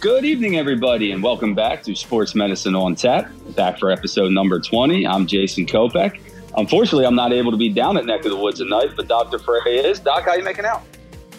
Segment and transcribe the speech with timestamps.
[0.00, 3.30] Good evening, everybody, and welcome back to Sports Medicine on Tap.
[3.54, 5.06] Back for episode number 20.
[5.06, 6.18] I'm Jason Kopek.
[6.56, 9.38] Unfortunately, I'm not able to be down at Neck of the Woods tonight, but Dr.
[9.38, 10.00] Frey is.
[10.00, 10.84] Doc, how you making out?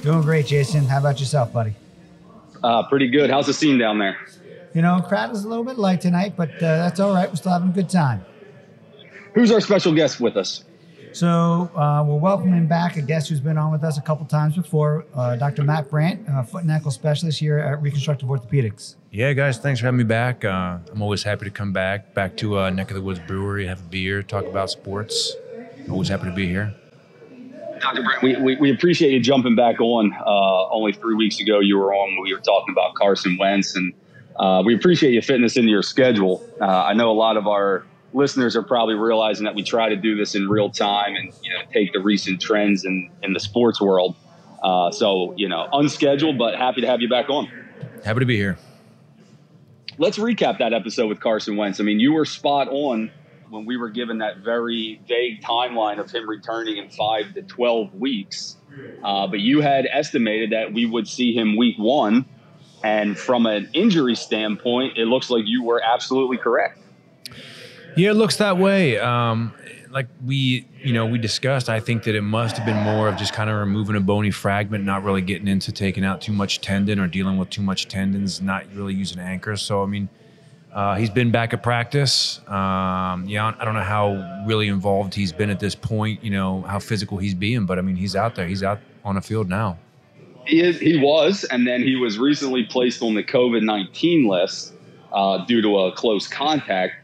[0.04, 0.86] Doing great, Jason.
[0.86, 1.74] How about yourself, buddy?
[2.64, 3.32] Uh, pretty good.
[3.32, 4.16] How's the scene down there?
[4.76, 7.28] You know, crowd is a little bit light tonight, but uh, that's all right.
[7.28, 8.24] We're still having a good time.
[9.34, 10.66] Who's our special guest with us?
[11.14, 14.56] So uh, we're welcoming back a guest who's been on with us a couple times
[14.56, 15.64] before, uh, Dr.
[15.64, 18.96] Matt Brandt, uh, foot and ankle specialist here at Reconstructive Orthopedics.
[19.12, 20.46] Yeah, guys, thanks for having me back.
[20.46, 23.68] Uh, I'm always happy to come back, back to uh, Neck of the Woods Brewery,
[23.68, 25.36] have a beer, talk about sports.
[25.90, 26.74] Always happy to be here.
[27.82, 28.04] Dr.
[28.04, 30.14] Brandt, we, we, we appreciate you jumping back on.
[30.14, 32.24] Uh, only three weeks ago, you were on.
[32.24, 33.94] We were talking about Carson Wentz, and
[34.66, 36.48] we appreciate you fitting this into your schedule.
[36.62, 40.16] I know a lot of our listeners are probably realizing that we try to do
[40.16, 43.82] this in real time and you know take the recent trends in in the sports
[43.82, 44.16] world.
[44.64, 47.50] Uh, so you know, unscheduled, but happy to have you back on.
[48.04, 48.58] Happy to be here.
[49.98, 51.80] Let's recap that episode with Carson Wentz.
[51.80, 53.12] I mean, you were spot on
[53.50, 57.94] when we were given that very vague timeline of him returning in five to twelve
[57.94, 58.58] weeks.
[59.04, 62.26] Uh, but you had estimated that we would see him week one,
[62.84, 66.81] and from an injury standpoint, it looks like you were absolutely correct.
[67.96, 68.98] Yeah, it looks that way.
[69.00, 69.54] Um,
[69.90, 71.70] like we, you know, we discussed.
[71.70, 74.32] I think that it must have been more of just kind of removing a bony
[74.32, 77.88] fragment, not really getting into taking out too much tendon or dealing with too much
[77.88, 79.62] tendons, not really using anchors.
[79.62, 80.08] So I mean,
[80.74, 82.40] uh, he's been back at practice.
[82.48, 86.24] Um, yeah, I don't know how really involved he's been at this point.
[86.24, 88.48] You know how physical he's being, but I mean, he's out there.
[88.48, 89.78] He's out on the field now.
[90.46, 94.74] He is, he was, and then he was recently placed on the COVID nineteen list
[95.12, 96.96] uh, due to a close contact.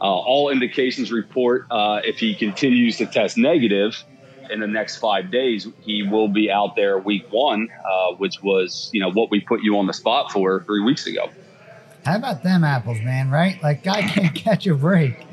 [0.00, 3.96] Uh, all indications report uh, if he continues to test negative
[4.50, 8.90] in the next five days, he will be out there week one, uh, which was
[8.92, 11.30] you know what we put you on the spot for three weeks ago.
[12.04, 13.30] How about them apples, man?
[13.30, 13.60] Right?
[13.62, 15.26] Like guy can't catch a break.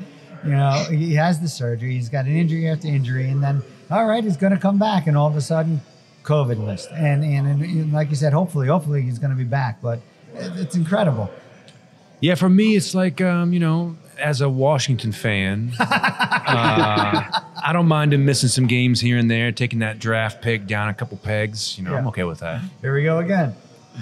[0.44, 4.06] You know, he has the surgery, he's got an injury after injury, and then all
[4.06, 5.80] right, he's going to come back, and all of a sudden,
[6.22, 9.80] COVID list, and and, and like you said, hopefully, hopefully he's going to be back,
[9.80, 10.00] but
[10.34, 11.30] it's incredible.
[12.20, 17.88] Yeah, for me, it's like um, you know, as a Washington fan, uh, I don't
[17.88, 21.16] mind him missing some games here and there, taking that draft pick down a couple
[21.18, 21.76] pegs.
[21.78, 21.98] You know, yeah.
[21.98, 22.62] I'm okay with that.
[22.80, 23.54] Here we go again.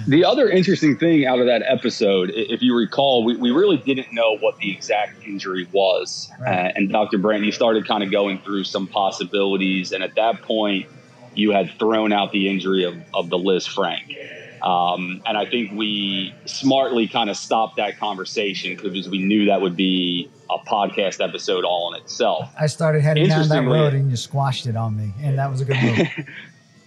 [0.07, 4.11] The other interesting thing out of that episode, if you recall, we, we really didn't
[4.11, 6.31] know what the exact injury was.
[6.41, 6.67] Right.
[6.67, 7.19] Uh, and Dr.
[7.19, 9.91] Brandt, you started kind of going through some possibilities.
[9.91, 10.87] And at that point,
[11.35, 14.17] you had thrown out the injury of, of the Lisfranc.
[14.63, 19.61] Um, and I think we smartly kind of stopped that conversation because we knew that
[19.61, 22.49] would be a podcast episode all in itself.
[22.57, 25.59] I started heading down that road and you squashed it on me, and that was
[25.61, 26.27] a good move.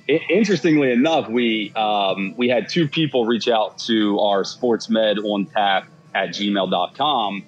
[0.31, 5.45] Interestingly enough, we um, we had two people reach out to our sports med on
[5.47, 7.45] tap at gmail.com.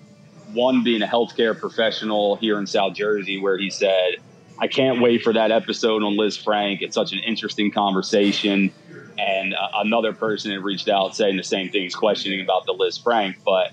[0.53, 4.17] One being a healthcare professional here in South Jersey, where he said,
[4.59, 6.83] I can't wait for that episode on Lisfranc.
[6.83, 8.73] It's such an interesting conversation
[9.19, 13.35] and uh, another person had reached out saying the same things, questioning about the Lisfranc.
[13.45, 13.73] But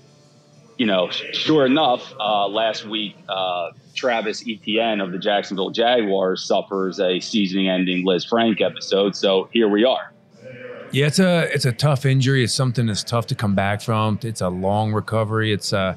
[0.76, 7.00] you know, sure enough, uh, last week uh, Travis Etienne of the Jacksonville Jaguars suffers
[7.00, 9.16] a season-ending Lisfranc episode.
[9.16, 10.12] So here we are.
[10.92, 12.44] Yeah, it's a it's a tough injury.
[12.44, 14.18] It's something that's tough to come back from.
[14.22, 15.52] It's a long recovery.
[15.52, 15.96] It's uh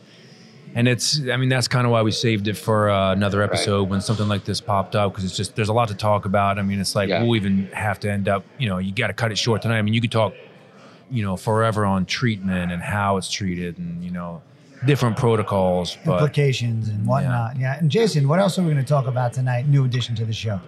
[0.76, 3.82] and it's i mean that's kind of why we saved it for uh, another episode
[3.82, 3.90] right.
[3.90, 6.60] when something like this popped up because it's just there's a lot to talk about.
[6.60, 7.24] I mean it's like yeah.
[7.24, 9.78] we'll even have to end up you know you got to cut it short tonight.
[9.78, 10.34] I mean you could talk
[11.10, 14.42] you know forever on treatment and how it's treated and you know
[14.86, 17.56] different protocols but, implications and whatnot.
[17.56, 17.74] Yeah.
[17.74, 20.26] yeah and jason what else are we going to talk about tonight new addition to
[20.26, 20.60] the show?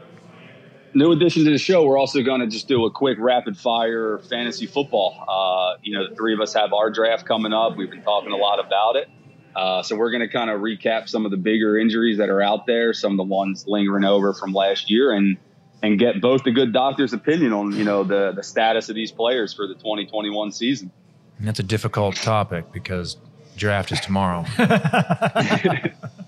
[0.94, 4.20] New addition to the show we're also going to just do a quick rapid fire
[4.30, 5.24] fantasy football.
[5.28, 7.78] Uh, you know the three of us have our draft coming up.
[7.78, 9.08] We've been talking a lot about it
[9.56, 12.42] uh, so we're going to kind of recap some of the bigger injuries that are
[12.42, 15.38] out there, some of the ones lingering over from last year, and
[15.84, 19.12] and get both the good doctor's opinion on you know the the status of these
[19.12, 20.92] players for the 2021 season.
[21.38, 23.18] And that's a difficult topic because
[23.58, 24.46] draft is tomorrow.
[24.58, 24.68] but,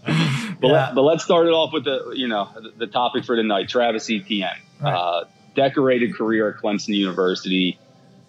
[0.05, 0.51] yeah.
[0.61, 3.69] let, but let's start it off with the you know the, the topic for tonight:
[3.69, 4.49] Travis Etienne,
[4.81, 4.93] right.
[4.93, 5.25] uh,
[5.55, 7.77] decorated career at Clemson University.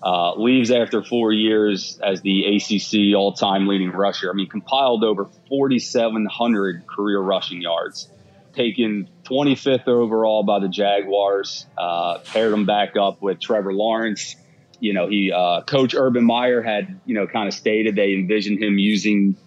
[0.05, 4.31] Uh, leaves after four years as the ACC all-time leading rusher.
[4.31, 8.11] I mean, compiled over 4,700 career rushing yards,
[8.55, 11.65] taken 25th overall by the Jaguars.
[11.79, 14.37] Uh, paired him back up with Trevor Lawrence.
[14.79, 18.63] You know, he uh, Coach Urban Meyer had you know kind of stated they envisioned
[18.63, 19.39] him using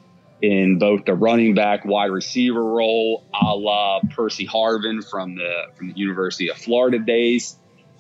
[0.41, 5.89] in both the running back, wide receiver role, a la Percy Harvin from the from
[5.89, 7.57] the University of Florida days.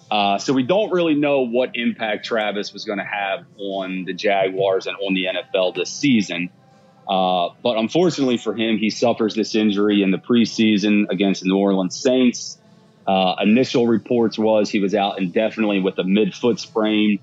[0.09, 4.13] Uh, so we don't really know what impact Travis was going to have on the
[4.13, 6.49] Jaguars and on the NFL this season.
[7.07, 11.57] Uh, but unfortunately for him, he suffers this injury in the preseason against the New
[11.57, 12.57] Orleans Saints.
[13.05, 17.19] Uh, initial reports was he was out indefinitely with a midfoot sprain.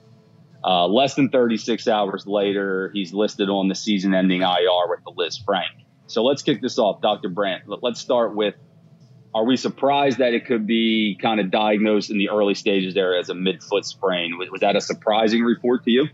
[0.65, 5.85] Uh, less than 36 hours later, he's listed on the season-ending IR with the Lisfranc.
[6.07, 7.29] So let's kick this off, Dr.
[7.29, 7.65] Brandt.
[7.67, 8.55] Let's start with
[9.35, 13.19] are we surprised that it could be kind of diagnosed in the early stages there
[13.19, 14.39] as a midfoot sprain?
[14.39, 16.09] Was, was that a surprising report to you?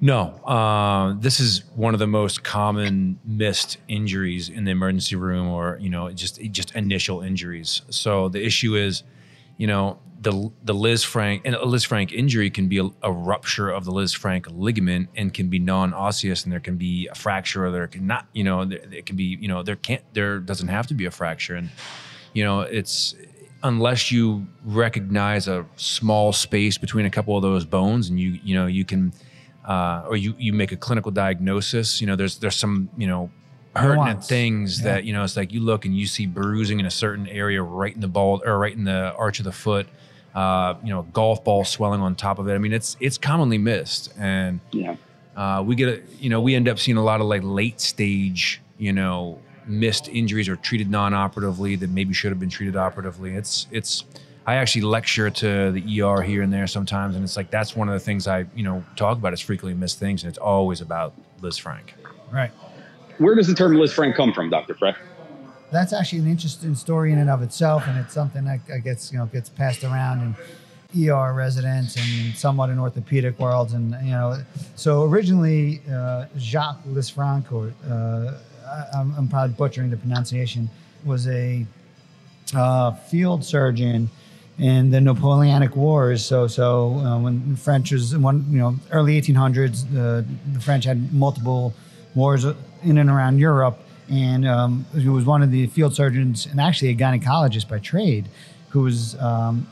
[0.00, 5.46] No, uh, this is one of the most common missed injuries in the emergency room,
[5.46, 7.82] or you know, just just initial injuries.
[7.90, 9.04] So the issue is,
[9.58, 13.84] you know, the the Lisfranc and a Lisfranc injury can be a, a, rupture of
[13.84, 17.70] the Liz Lisfranc ligament and can be non-osseous, and there can be a fracture, or
[17.70, 20.68] there can not, you know, there, it can be, you know, there can't, there doesn't
[20.68, 21.70] have to be a fracture, and
[22.32, 23.14] you know, it's
[23.62, 28.54] unless you recognize a small space between a couple of those bones, and you you
[28.54, 29.12] know you can,
[29.66, 32.00] uh, or you you make a clinical diagnosis.
[32.00, 33.30] You know, there's there's some you know
[33.74, 34.92] pertinent things yeah.
[34.92, 37.62] that you know it's like you look and you see bruising in a certain area
[37.62, 39.86] right in the ball or right in the arch of the foot.
[40.34, 42.54] Uh, you know, golf ball swelling on top of it.
[42.54, 44.96] I mean, it's it's commonly missed, and yeah,
[45.36, 47.80] uh, we get a, you know we end up seeing a lot of like late
[47.80, 53.34] stage you know missed injuries or treated non-operatively that maybe should have been treated operatively.
[53.34, 54.04] It's it's
[54.46, 57.88] I actually lecture to the ER here and there sometimes, and it's like that's one
[57.88, 60.80] of the things I you know talk about is frequently missed things, and it's always
[60.80, 61.90] about Liz Lisfranc.
[62.30, 62.50] Right.
[63.18, 64.94] Where does the term Liz Lisfranc come from, Doctor Frey?
[65.70, 69.18] That's actually an interesting story in and of itself, and it's something that gets you
[69.18, 74.42] know gets passed around in ER residents and somewhat in orthopedic worlds, and you know,
[74.74, 78.38] so originally uh, Jacques Lisfranc or uh,
[78.94, 80.70] I'm, I'm, probably butchering the pronunciation,
[81.04, 81.66] was a
[82.54, 84.10] uh, field surgeon
[84.58, 86.24] in the Napoleonic Wars.
[86.24, 90.60] So, so uh, when the French was in one, you know, early 1800s, uh, the
[90.60, 91.74] French had multiple
[92.14, 93.78] wars in and around Europe,
[94.10, 98.26] and um, he was one of the field surgeons and actually a gynecologist by trade,
[98.70, 99.66] who was um,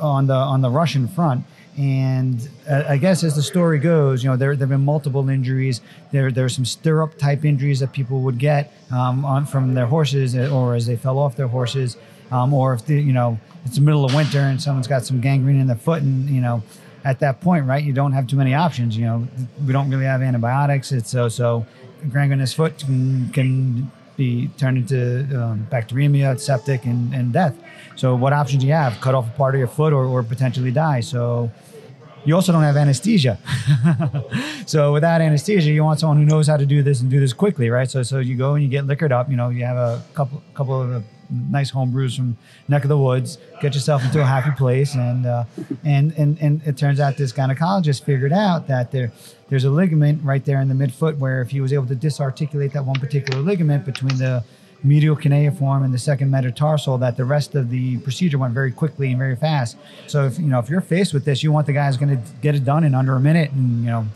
[0.00, 1.44] on the on the Russian front.
[1.78, 5.28] And uh, I guess as the story goes, you know, there, there have been multiple
[5.28, 5.80] injuries.
[6.10, 9.86] There, there are some stirrup type injuries that people would get um, on, from their
[9.86, 11.96] horses uh, or as they fell off their horses.
[12.30, 15.20] Um, or if, the, you know, it's the middle of winter and someone's got some
[15.20, 16.62] gangrene in their foot and, you know,
[17.04, 18.96] at that point, right, you don't have too many options.
[18.96, 19.28] You know,
[19.66, 20.92] we don't really have antibiotics.
[20.92, 21.66] It's so, so
[22.08, 23.90] gangrenous foot can, can
[24.20, 25.00] be turned into
[25.40, 27.54] um, bacteremia, septic, and, and death.
[27.96, 29.00] So, what options do you have?
[29.00, 31.00] Cut off a part of your foot or, or potentially die.
[31.00, 31.50] So,
[32.24, 33.38] you also don't have anesthesia.
[34.66, 37.32] so without anesthesia, you want someone who knows how to do this and do this
[37.32, 37.90] quickly, right?
[37.90, 39.30] So so you go and you get liquored up.
[39.30, 42.36] You know, you have a couple couple of nice home brews from
[42.68, 43.38] neck of the woods.
[43.62, 45.44] Get yourself into a happy place, and uh,
[45.84, 49.12] and and and it turns out this gynecologist figured out that there
[49.50, 52.72] there's a ligament right there in the midfoot where if he was able to disarticulate
[52.72, 54.42] that one particular ligament between the
[54.82, 59.10] medial cuneiform and the second metatarsal that the rest of the procedure went very quickly
[59.10, 59.76] and very fast.
[60.06, 62.16] So if you know if you're faced with this, you want the guy who's going
[62.16, 64.06] to get it done in under a minute and you know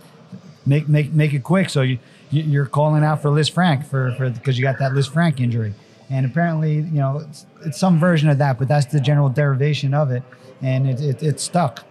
[0.64, 1.68] make make make it quick.
[1.68, 1.98] So you
[2.30, 5.74] you're calling out for Lisfranc for for because you got that Lisfranc injury.
[6.10, 9.94] And apparently, you know, it's, it's, some version of that, but that's the general derivation
[9.94, 10.22] of it,
[10.60, 11.82] and it, it, it stuck.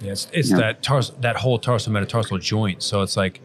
[0.00, 0.56] Yeah, it's, it's yeah.
[0.58, 2.82] that tars- that whole tarsal metatarsal joint.
[2.82, 3.40] So it's like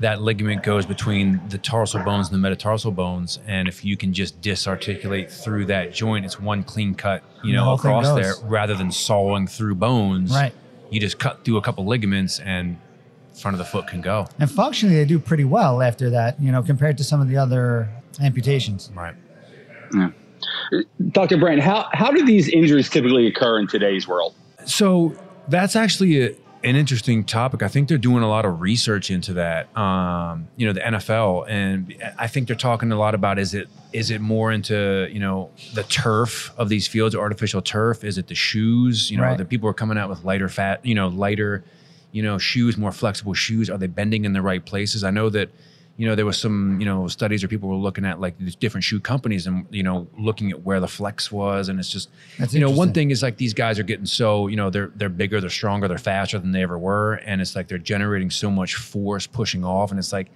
[0.00, 4.12] that ligament goes between the tarsal bones and the metatarsal bones, and if you can
[4.12, 8.74] just disarticulate through that joint, it's one clean cut, you know, the across there, rather
[8.74, 10.30] than sawing through bones.
[10.30, 10.52] Right.
[10.90, 12.78] You just cut through a couple ligaments, and
[13.38, 14.26] front of the foot can go.
[14.38, 17.36] And functionally, they do pretty well after that, you know, compared to some of the
[17.36, 17.88] other
[18.20, 18.90] amputations.
[18.94, 19.14] Right.
[19.94, 20.10] Yeah.
[21.12, 21.38] Dr.
[21.38, 24.34] Brandt, how, how do these injuries typically occur in today's world?
[24.66, 25.16] So
[25.48, 27.62] that's actually a, an interesting topic.
[27.62, 29.76] I think they're doing a lot of research into that.
[29.76, 33.68] Um, you know, the NFL, and I think they're talking a lot about is it
[33.92, 38.04] is it more into you know the turf of these fields, artificial turf?
[38.04, 39.10] Is it the shoes?
[39.10, 39.38] You know, right.
[39.38, 41.64] the people are coming out with lighter fat, you know, lighter,
[42.12, 43.70] you know, shoes, more flexible shoes.
[43.70, 45.04] Are they bending in the right places?
[45.04, 45.50] I know that
[45.98, 48.54] you know, there was some, you know, studies where people were looking at like these
[48.54, 51.68] different shoe companies and, you know, looking at where the flex was.
[51.68, 54.46] And it's just, That's you know, one thing is like these guys are getting so,
[54.46, 57.14] you know, they're, they're bigger, they're stronger, they're faster than they ever were.
[57.14, 59.90] And it's like they're generating so much force pushing off.
[59.90, 60.28] And it's like,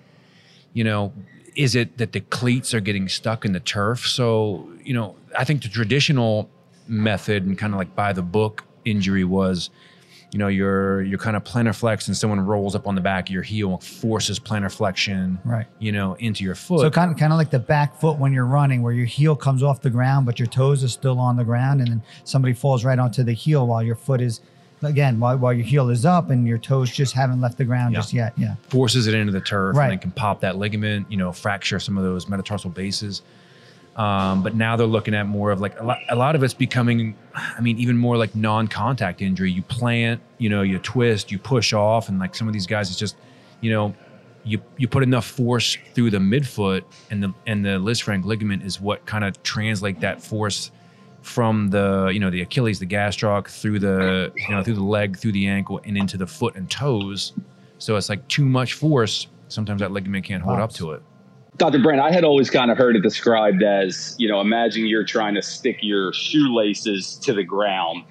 [0.73, 1.13] you know,
[1.55, 4.05] is it that the cleats are getting stuck in the turf?
[4.05, 6.51] So, you know, I think the traditional
[6.89, 9.71] method and kind of like by the book injury was,
[10.33, 13.29] you know, you're you're kind of plantar flex and someone rolls up on the back
[13.29, 15.67] of your heel and forces plantar flexion, right.
[15.79, 16.81] you know, into your foot.
[16.81, 19.37] So kind of kind of like the back foot when you're running, where your heel
[19.37, 22.55] comes off the ground, but your toes are still on the ground, and then somebody
[22.55, 24.41] falls right onto the heel while your foot is
[24.83, 27.93] again while, while your heel is up and your toes just haven't left the ground
[27.93, 27.99] Yeah.
[28.01, 28.33] just yet.
[28.37, 28.55] Yeah.
[28.69, 29.93] forces it into the turf Right.
[29.93, 33.23] and can pop that ligament, you know, fracture some of those metatarsal bases.
[33.97, 36.55] Um, but now they're looking at more of like a lot, a lot of it's
[36.55, 39.53] becoming, I mean, even more like non-contact injury.
[39.53, 42.89] You plant, you know, you twist, you push off, and like some of these guys,
[42.89, 43.17] it's just,
[43.61, 43.95] you know,
[44.45, 48.81] you you put enough force through the midfoot, and the and the Lisfranc ligament is
[48.81, 50.71] what kind of translate that force
[51.21, 55.17] from the you know the Achilles, the gastroc through the you know through the leg,
[55.19, 57.33] through the ankle, and into the foot and toes.
[57.79, 59.29] So it's like too much force.
[59.49, 61.03] Sometimes that ligament can't hold up to it.
[61.59, 61.79] Dr.
[61.81, 65.35] Brandt, I had always kind of heard it described as, you know, imagine you're trying
[65.35, 68.05] to stick your shoelaces to the ground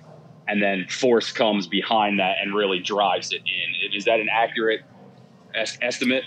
[0.48, 3.96] and then force comes behind that and really drives it in.
[3.98, 4.82] Is that an accurate
[5.56, 6.24] es- estimate?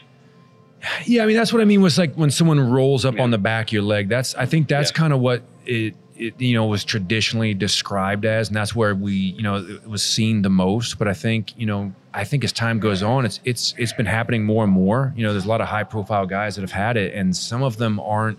[1.07, 3.23] Yeah, I mean that's what I mean was like when someone rolls up Yeah.
[3.23, 4.09] on the back of your leg.
[4.09, 4.97] That's I think that's Yeah.
[4.97, 9.13] kind of what it, it you know was traditionally described as, and that's where we
[9.15, 10.99] you know it was seen the most.
[10.99, 14.07] But I think you know I think as time goes on, it's it's it's been
[14.07, 15.13] happening more and more.
[15.17, 17.63] You know, there's a lot of high profile guys that have had it, and some
[17.63, 18.39] of them aren't.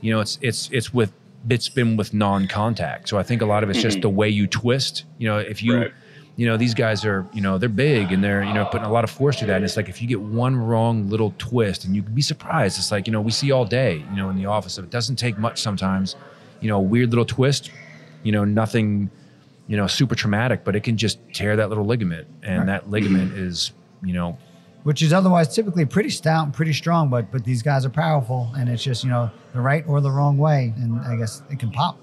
[0.00, 1.12] You know, it's it's it's with
[1.48, 3.08] it's been with non contact.
[3.08, 4.02] So I think a lot of it's just Mhm.
[4.02, 5.04] the way you twist.
[5.18, 5.90] You know, if you Right.
[6.36, 8.92] you know these guys are you know they're big and they're you know putting a
[8.92, 11.84] lot of force to that and it's like if you get one wrong little twist
[11.84, 14.30] and you can be surprised it's like you know we see all day you know
[14.30, 16.16] in the office it doesn't take much sometimes
[16.62, 17.70] you know a weird little twist
[18.22, 19.10] you know nothing
[19.66, 22.66] you know super traumatic but it can just tear that little ligament and Right.
[22.66, 24.38] that ligament is you know
[24.84, 28.50] which is otherwise typically pretty stout and pretty strong, but but these guys are powerful,
[28.56, 31.60] and it's just you know the right or the wrong way, and I guess it
[31.60, 31.96] can pop.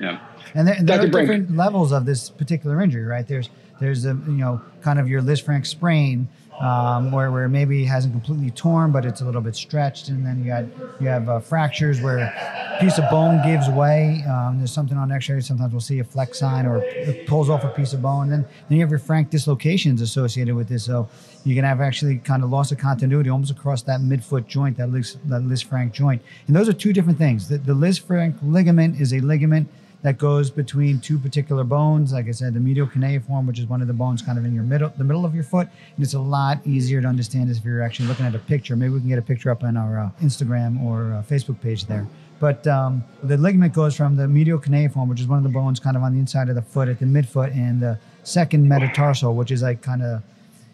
[0.00, 0.18] Yeah.
[0.54, 3.28] And there, there are different levels of this particular injury, right?
[3.28, 3.50] There's
[3.82, 6.28] there's a you know kind of your Lisfranc sprain,
[6.60, 10.24] um, where where maybe it hasn't completely torn, but it's a little bit stretched, and
[10.24, 10.64] then you got
[11.00, 14.24] you have uh, fractures where a piece of bone gives way.
[14.28, 15.40] Um, there's something on X-ray.
[15.40, 18.28] Sometimes we'll see a fleck sign or it pulls off a piece of bone.
[18.28, 20.84] Then then you have your frank dislocations associated with this.
[20.84, 21.08] So
[21.44, 24.90] you can have actually kind of loss of continuity almost across that midfoot joint, that
[24.90, 26.22] Lis, that joint.
[26.46, 27.48] And those are two different things.
[27.48, 29.68] The, the Lisfranc ligament is a ligament
[30.02, 32.12] that goes between two particular bones.
[32.12, 34.54] Like I said, the medial cuneiform, which is one of the bones kind of in
[34.54, 35.68] your middle, the middle of your foot.
[35.96, 38.76] And it's a lot easier to understand if you're actually looking at a picture.
[38.76, 41.86] Maybe we can get a picture up on our uh, Instagram or uh, Facebook page
[41.86, 42.06] there.
[42.40, 45.78] But um, the ligament goes from the medial cuneiform, which is one of the bones
[45.78, 49.36] kind of on the inside of the foot at the midfoot, and the second metatarsal,
[49.36, 50.22] which is like kind of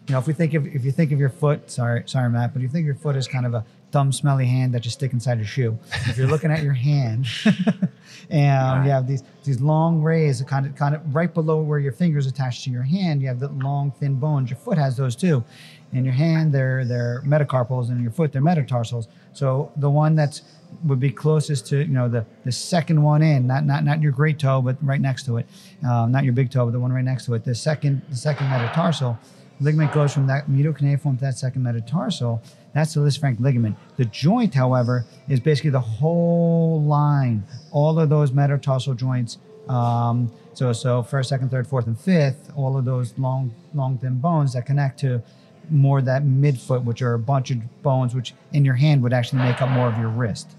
[0.07, 2.53] you know, if we think of if you think of your foot, sorry, sorry, Matt,
[2.53, 4.91] but you think of your foot as kind of a dumb, smelly hand that you
[4.91, 5.77] stick inside your shoe.
[6.07, 7.27] If you're looking at your hand,
[8.29, 11.91] and you have these these long rays, kind of kind of right below where your
[11.91, 14.49] fingers attached to your hand, you have the long, thin bones.
[14.49, 15.43] Your foot has those too.
[15.91, 19.07] In your hand, they're they're metacarpals, and in your foot, they're metatarsals.
[19.33, 20.43] So the one that's
[20.83, 24.11] would be closest to you know the the second one in, not not not your
[24.11, 25.47] great toe, but right next to it,
[25.87, 27.43] um, not your big toe, but the one right next to it.
[27.43, 29.17] The second the second metatarsal
[29.59, 32.41] ligament goes from that medial cuneiform to that second metatarsal.
[32.73, 33.77] That's the Lisfranc ligament.
[33.97, 39.37] The joint, however, is basically the whole line, all of those metatarsal joints.
[39.67, 44.19] Um, so, so first, second, third, fourth, and fifth, all of those long, long, thin
[44.19, 45.21] bones that connect to
[45.69, 49.41] more that midfoot, which are a bunch of bones, which in your hand would actually
[49.41, 50.55] make up more of your wrist.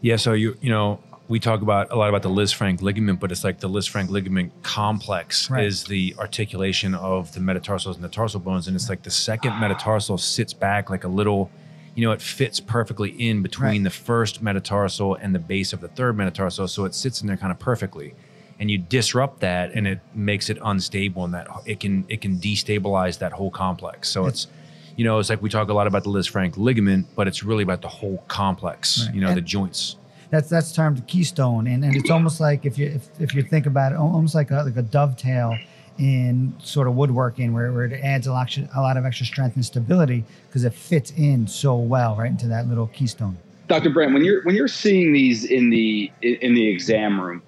[0.00, 3.20] Yeah, so you you know we talk about a lot about the Liz Lisfranc ligament,
[3.20, 5.64] but it's like the Liz Lisfranc ligament complex Right.
[5.64, 9.58] is the articulation of the metatarsals and the tarsal bones, and it's like the second
[9.60, 11.50] metatarsal sits back like a little,
[11.94, 13.84] you know, it fits perfectly in between Right.
[13.84, 17.36] the first metatarsal and the base of the third metatarsal, so it sits in there
[17.36, 18.14] kind of perfectly.
[18.60, 22.38] And you disrupt that, and it makes it unstable, and that it can it can
[22.38, 24.08] destabilize that whole complex.
[24.08, 24.48] So it's,
[24.96, 27.44] you know, it's like we talk a lot about the Liz Lisfranc ligament, but it's
[27.44, 29.04] really about the whole complex.
[29.06, 29.14] Right.
[29.14, 29.96] You know, And- the joints.
[30.30, 33.64] That's that's termed keystone, and, and it's almost like if you if, if you think
[33.64, 35.56] about it, almost like a, like a dovetail
[35.98, 39.56] in sort of woodworking, where, where it adds a lot, a lot of extra strength
[39.56, 43.36] and stability because it fits in so well right into that little keystone.
[43.66, 43.90] Dr.
[43.90, 47.42] Brandt, when you're when you're seeing these in the in the exam room,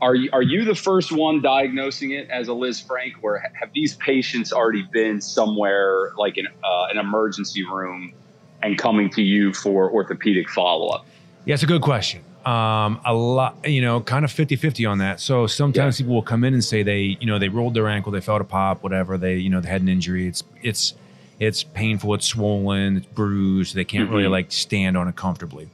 [0.00, 3.94] are you are you the first one diagnosing it as a Lisfranc, or have these
[3.96, 8.12] patients already been somewhere like in uh, an emergency room
[8.62, 11.06] and coming to you for orthopedic follow up?
[11.50, 12.22] Yeah, it's a good question.
[12.46, 15.18] Um, a lot, you know, kind of 50 50 on that.
[15.18, 18.12] So sometimes people will come in and say they, you know, they rolled their ankle,
[18.12, 19.18] they felt a pop, whatever.
[19.18, 20.28] They, you know, they had an injury.
[20.28, 20.94] It's, it's,
[21.40, 23.74] it's painful, it's swollen, it's bruised.
[23.74, 24.30] They can't really Mhm.
[24.30, 25.68] like stand on it comfortably.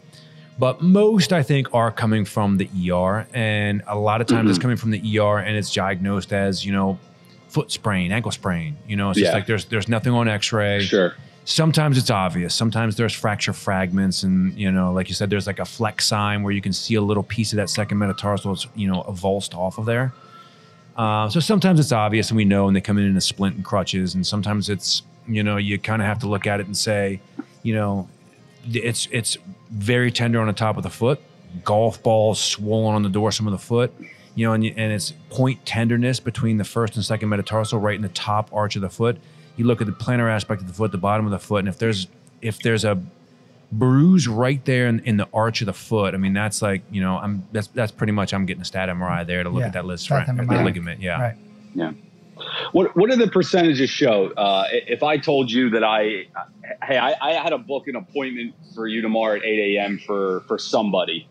[0.58, 3.26] But most, I think, are coming from the ER.
[3.34, 4.62] And a lot of times it's Mhm.
[4.62, 6.98] coming from the ER and it's diagnosed as, you know,
[7.48, 8.76] foot sprain, ankle sprain.
[8.88, 9.34] You know, it's just Yeah.
[9.36, 11.12] like there's, there's nothing on x ray Sure.
[11.48, 12.56] Sometimes it's obvious.
[12.56, 16.42] Sometimes there's fracture fragments and you know like you said there's like a fleck sign
[16.42, 19.54] where you can see a little piece of that second metatarsal it's you know avulsed
[19.54, 20.12] off of there.
[20.96, 23.54] Uh, so sometimes it's obvious and we know, and they come in in a splint
[23.54, 26.66] and crutches, and sometimes it's you know you kind of have to look at it
[26.66, 27.20] and say,
[27.62, 28.08] you know,
[28.64, 29.38] it's it's
[29.70, 31.20] very tender on the top of the foot,
[31.64, 33.94] golf balls swollen on the dorsum of the foot,
[34.34, 38.02] you know, and, and it's point tenderness between the first and second metatarsal, right in
[38.02, 39.16] the top arch of the foot.
[39.56, 41.68] You look at the plantar aspect of the foot, the bottom of the foot, and
[41.68, 42.06] if there's
[42.42, 43.02] if there's a
[43.72, 47.00] bruise right there in, in the arch of the foot, I mean that's like you
[47.00, 49.66] know I'm that's that's pretty much I'm getting a stat MRI there to look Yeah,
[49.66, 51.20] at that list stat front, the ligament, yeah.
[51.20, 51.36] Right.
[51.74, 51.92] Yeah.
[52.72, 54.28] What What do the percentages show?
[54.36, 56.26] Uh, if I told you that I,
[56.84, 59.98] hey, I, I had to book an appointment for you tomorrow at eight a.m.
[59.98, 61.26] for for somebody,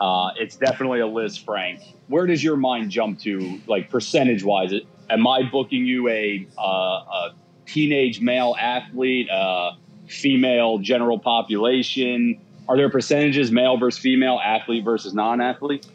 [0.00, 1.82] uh, it's definitely a Lisfranc.
[2.08, 4.74] Where does your mind jump to, like percentage wise?
[5.08, 7.34] Am I booking you a uh, a
[7.72, 9.72] teenage male athlete, uh,
[10.06, 12.40] female general population?
[12.68, 15.86] Are there percentages, male versus female, athlete versus non-athlete?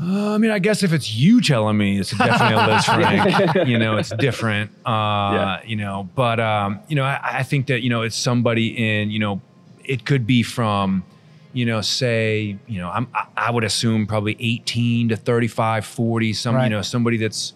[0.00, 2.84] Uh, I mean, I guess if it's you telling me, it's definitely a Liz
[3.54, 3.68] Frank.
[3.68, 4.70] you know, it's different.
[4.86, 4.90] Uh,
[5.34, 5.60] Yeah.
[5.64, 9.10] You know, but um, you know, I, I think that you know it's somebody in.
[9.10, 9.40] You know,
[9.84, 11.04] it could be from.
[11.54, 16.32] You know, say, you know, I'm, I- I would assume probably 18 to 35, 40,
[16.34, 17.54] some, you know, somebody that's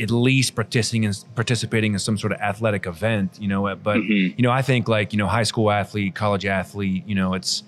[0.00, 4.34] at least participating in, participating in some sort of athletic event, you know, but, Mhm.
[4.36, 7.62] you know, I think like, you know, high school athlete, college athlete, you know, it's,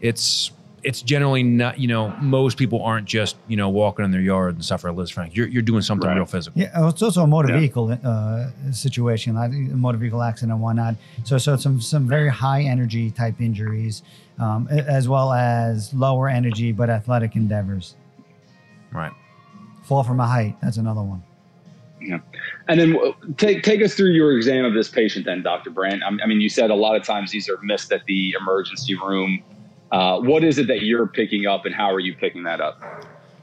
[0.00, 0.50] it's
[0.84, 4.54] it's generally not you know most people aren't just you know walking in their yard
[4.54, 5.34] and suffer a Lisfranc.
[5.34, 6.14] You're you're doing something Right.
[6.14, 6.60] real physical.
[6.62, 7.58] Yeah, it's also a motor Yeah.
[7.58, 10.94] vehicle uh, situation, like a motor vehicle accident and whatnot.
[11.24, 14.04] So, so some some very high energy type injuries,
[14.38, 17.96] um, as well as lower energy but athletic endeavors.
[18.92, 19.12] Right.
[19.82, 20.56] Fall from a height.
[20.62, 21.24] That's another one.
[22.68, 22.96] And then
[23.36, 25.70] take take us through your exam of this patient, then, Dr.
[25.70, 26.02] Brandt.
[26.04, 29.42] I mean, you said a lot of times these are missed at the emergency room.
[29.90, 32.80] Uh, what is it that you're picking up, and how are you picking that up?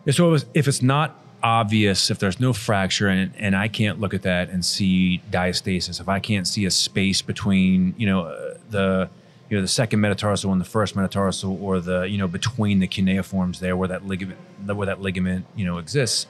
[0.05, 3.67] Yeah, So if it's, if it's not obvious, if there's no fracture and and I
[3.67, 8.07] can't look at that and see diastasis, if I can't see a space between you
[8.07, 9.09] know uh, the
[9.49, 12.87] you know the second metatarsal and the first metatarsal, or the you know between the
[12.87, 16.27] cuneiforms there where that ligament where that ligament you know exists,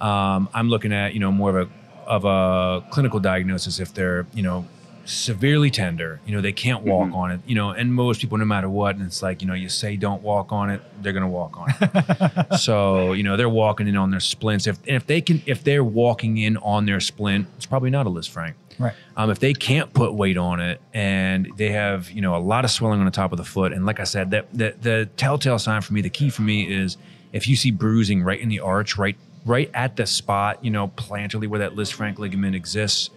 [0.00, 1.72] um, I'm looking at you know more of a
[2.06, 4.64] of a clinical diagnosis if they're you know
[5.04, 8.44] severely tender you know they can't walk on it you know and most people no
[8.44, 11.28] matter what and it's like you know you say don't walk on it they're gonna
[11.28, 12.58] walk on it.
[12.58, 14.66] So you know they're walking in on their splints.
[14.66, 18.10] If if they can if they're walking in on their splint it's probably not a
[18.10, 18.54] Lisfranc.
[18.78, 18.92] Right.
[19.16, 22.64] um, if they can't put weight on it and they have you know a lot
[22.64, 25.08] of swelling on the top of the foot and like i said that the, the
[25.16, 26.98] telltale sign for me the key for me is
[27.32, 30.88] if you see bruising right in the arch right right at the spot you know
[30.88, 33.10] plantarly where that Lisfranc ligament exists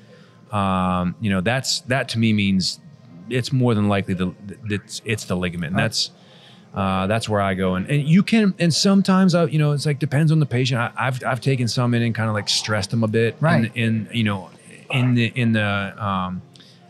[0.52, 2.80] um, you know that's that to me means
[3.30, 4.34] it's more than likely the
[4.70, 6.12] it's it's the ligament and that's
[6.74, 9.88] uh, that's where I go, and, and you can, and sometimes I, you know, it's
[9.88, 10.80] like depends on the patient.
[10.80, 13.72] I, I've I've taken some in and kind of like stressed them a bit, Right.
[13.76, 14.52] In, in you know,
[14.92, 15.64] in the in the
[16.04, 16.44] um,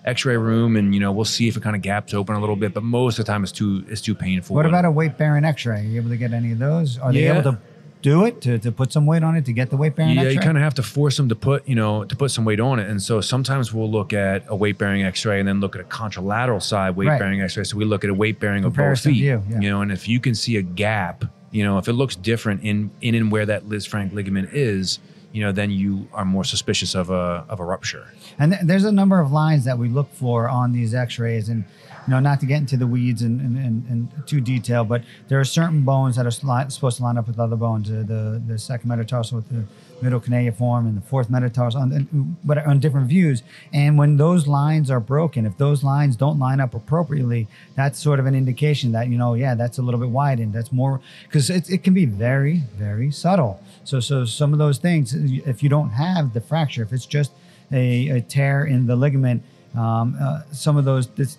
[0.03, 2.57] X-ray room, and you know, we'll see if it kind of gaps open a little
[2.57, 4.53] bit, but most of the time it's too it's too painful.
[4.55, 5.79] What about a weight bearing X-ray?
[5.79, 6.97] Are you able to get any of those?
[6.97, 7.59] Are they able to
[8.01, 10.21] do it to, to put some weight on it to get the weight bearing Yeah,
[10.21, 10.33] X-ray?
[10.33, 12.59] you kind of have to force them to put, you know, to put some weight
[12.59, 12.89] on it.
[12.89, 15.85] And so sometimes we'll look at a weight bearing X-ray and then look at a
[15.85, 17.63] contralateral side weight bearing X-ray.
[17.65, 19.59] So we look at a weight bearing of both feet, view, yeah.
[19.59, 22.63] you know, and if you can see a gap, you know, if it looks different
[22.63, 24.99] in in and where that Lisfranc ligament is,
[25.31, 28.07] you know, then you are more suspicious of a of a rupture.
[28.37, 31.63] And th- there's a number of lines that we look for on these X-rays, and
[32.07, 35.03] you know, not to get into the weeds and, and, and, and too detail, but
[35.27, 37.89] there are certain bones that are sli- supposed to line up with other bones.
[37.91, 39.63] Uh, the the second metatarsal with the
[40.01, 43.43] middle cuneiform and the fourth metatarsal, on, but on different views.
[43.73, 48.19] And when those lines are broken, if those lines don't line up appropriately, that's sort
[48.19, 50.53] of an indication that you know, yeah, that's a little bit widened.
[50.53, 53.61] That's more because it, it can be very very subtle.
[53.83, 57.31] So so some of those things, if you don't have the fracture, if it's just
[57.71, 59.43] a, a tear in the ligament,
[59.75, 61.37] um, uh, some of those this,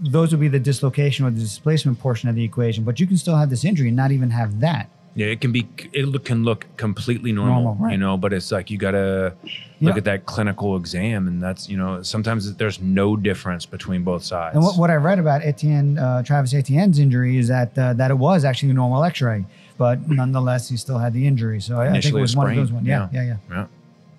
[0.00, 2.84] those would be the dislocation or the displacement portion of the equation.
[2.84, 4.88] But you can still have this injury and not even have that.
[5.14, 7.92] Yeah, it can be it can look completely normal, Normal, right.
[7.92, 9.34] you know, but it's like you got to
[9.80, 9.88] Yeah.
[9.88, 14.22] look at that clinical exam and that's, you know, sometimes there's no difference between both
[14.22, 14.54] sides.
[14.54, 18.10] And what, what I read about Etienne, uh, Travis Etienne's injury is that uh, that
[18.12, 19.44] it was actually a normal X-ray,
[19.78, 21.60] but nonetheless he still had the injury.
[21.60, 22.86] So I, I think it Initially was one of those ones.
[22.86, 23.66] Yeah, yeah, yeah.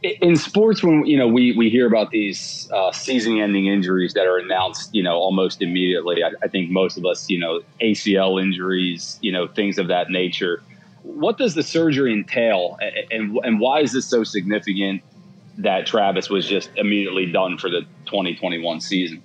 [0.01, 0.09] yeah.
[0.21, 4.37] in sports when you know we we hear about these uh, season-ending injuries that are
[4.37, 9.19] announced you know almost immediately I, I think most of us you know acl injuries
[9.21, 10.63] you know things of that nature
[11.03, 12.77] what does the surgery entail
[13.11, 15.01] and and why is this so significant
[15.57, 19.21] that travis was just immediately done for the 2021 season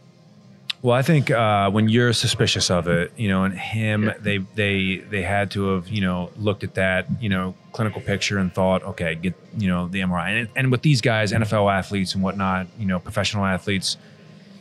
[0.84, 4.98] Well, I think uh, when you're suspicious of it, you know, and him, they they
[4.98, 8.82] they had to have you know looked at that you know clinical picture and thought,
[8.82, 10.40] okay, get you know the MRI.
[10.40, 13.96] And, and with these guys, NFL athletes and whatnot, you know, professional athletes,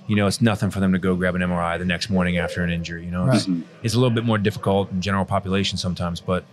[0.07, 2.63] you know, it's nothing for them to go grab an MRI the next morning after
[2.63, 3.03] an injury.
[3.03, 3.49] You know, it's,
[3.83, 6.45] it's a little bit more difficult in general population sometimes, but.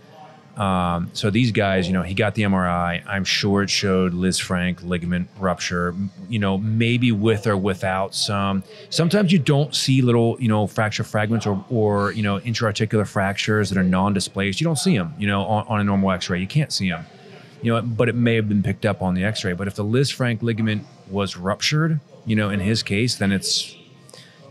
[0.57, 3.03] Um, so these guys, you know, he got the MRI.
[3.07, 5.95] I'm sure it showed Lisfranc ligament rupture.
[6.29, 8.63] You know, maybe with or without some.
[8.89, 13.69] Sometimes you don't see little, you know, fracture fragments or, or you know, intraarticular fractures
[13.69, 14.59] that are non-displaced.
[14.59, 16.39] You don't see them, you know, on, on a normal X-ray.
[16.39, 17.05] You can't see them,
[17.61, 17.81] you know.
[17.81, 19.53] But it may have been picked up on the X-ray.
[19.53, 23.77] But if the Lisfranc ligament was ruptured, you know, in his case, then it's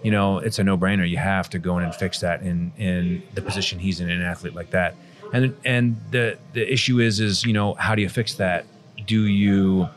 [0.03, 1.07] you know, it's a no-brainer.
[1.09, 4.23] You have to go in and fix that in in the position he's in, an
[4.23, 4.97] athlete like that.
[5.33, 8.67] And and the the issue is is you know how do you fix that?
[9.07, 9.89] Do you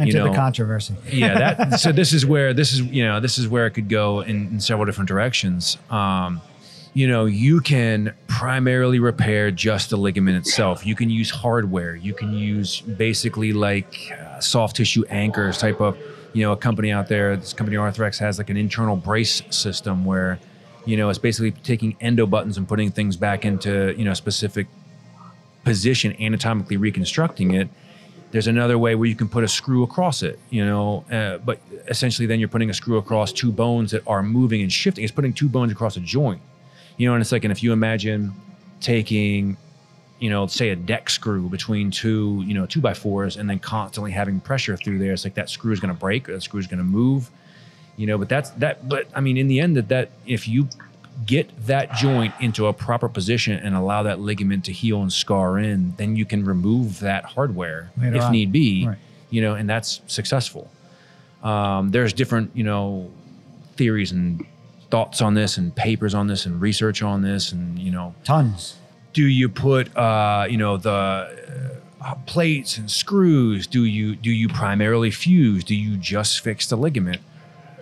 [0.00, 0.94] Enter know, the controversy.
[1.12, 3.88] yeah that so this is where this is you know this is where it could
[3.88, 6.40] go in, in several different directions um
[6.94, 12.14] you know you can primarily repair just the ligament itself you can use hardware you
[12.14, 15.98] can use basically like uh, soft tissue anchors type of
[16.32, 20.04] you know a company out there this company arthrex has like an internal brace system
[20.04, 20.38] where
[20.90, 24.66] you know it's basically taking endo buttons and putting things back into you know specific
[25.64, 27.68] position anatomically reconstructing it
[28.30, 31.60] there's another way where you can put a screw across it, you know, uh, but
[31.88, 35.02] essentially then you're putting a screw across two bones that are moving and shifting.
[35.02, 36.40] It's putting two bones across a joint,
[36.96, 38.32] you know, and it's like, and if you imagine
[38.80, 39.56] taking,
[40.20, 43.58] you know, say a deck screw between two, you know, two by fours and then
[43.58, 46.60] constantly having pressure through there, it's like that screw is going to break that screw
[46.60, 47.30] is going to move,
[48.00, 50.68] you know, but that's that, but I mean, in the end, that, that if you
[51.26, 55.58] get that joint into a proper position and allow that ligament to heal and scar
[55.58, 58.32] in, then you can remove that hardware Later if on.
[58.32, 58.96] need be, Right.
[59.28, 60.70] you know, and that's successful.
[61.42, 63.10] Um, there's different, you know,
[63.76, 64.44] theories and
[64.90, 68.76] thoughts on this and papers on this and research on this and, you know, Tons.
[69.12, 70.90] do you put uh, you know the
[72.02, 76.76] uh, plates and screws do you do you primarily fuse do you just fix the
[76.76, 77.20] ligament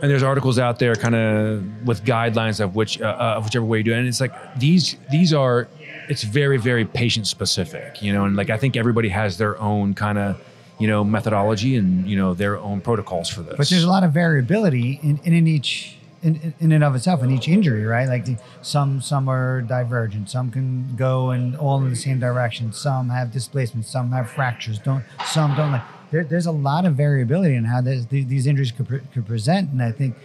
[0.01, 3.65] and there's articles out there kind of with guidelines of which uh, uh, of whichever
[3.65, 3.99] way you do it.
[3.99, 5.69] And it's like these these are
[6.09, 8.25] it's very very patient specific you know?
[8.25, 10.41] And like i think everybody has their own kind of
[10.79, 14.05] you know methodology and you know their own protocols for this But there's a lot
[14.05, 18.09] of variability in, in, in each in, in and of itself in each injury, right?
[18.09, 22.73] Like the, some some are divergent, some can go and all in the same direction,
[22.73, 25.73] some have displacement, some have fractures, don't some don't.
[25.73, 29.27] Like there, there's a lot of variability in how this, these, injuries could, pre- could
[29.27, 30.17] present, and I think.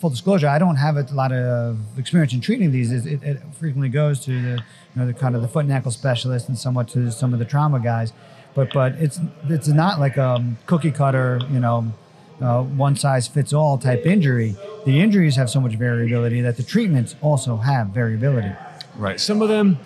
[0.00, 2.90] Full disclosure, I don't have a lot of experience in treating these.
[2.90, 5.92] It, it, frequently goes to the, you know, the kind of the foot and ankle
[5.92, 8.12] specialist and somewhat to some of the trauma guys.
[8.52, 11.92] But but it's it's not like a cookie cutter, you know,
[12.40, 14.56] uh, one size fits all type injury.
[14.84, 18.52] The injuries have so much variability that the treatments also have variability.
[18.96, 19.20] Right.
[19.20, 19.78] Some of them,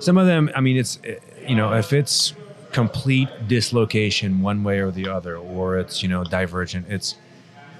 [0.00, 0.50] some of them.
[0.54, 1.00] I mean, it's
[1.46, 2.34] you know, if it's
[2.76, 7.14] complete dislocation one way or the other, or it's you know divergent, it's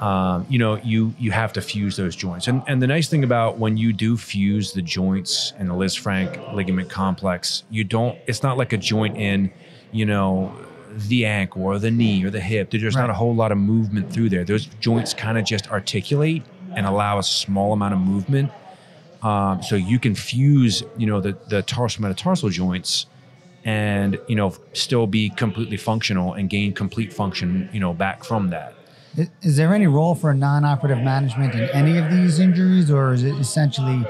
[0.01, 2.49] um, you know you you have to fuse those joints.
[2.49, 6.55] And and the nice thing about when you do fuse the joints in the Lisfranc
[6.55, 8.19] ligament complex, you don't.
[8.27, 9.53] It's not like a joint in,
[9.93, 10.57] you know.
[10.99, 12.71] The ankle or the knee or the hip.
[12.71, 14.45] There's not a whole lot of movement through there.
[14.45, 16.43] Those joints kind of just articulate
[16.75, 18.51] and allow a small amount of movement
[19.23, 23.07] um, so you can fuse, you know, the the tarsal metatarsal joints,
[23.67, 28.49] and you know, still be completely functional and gain complete function, you know, back from
[28.51, 28.75] that.
[29.43, 33.35] Is, there any role for non-operative management in any of these injuries, or is it
[33.37, 34.05] essentially?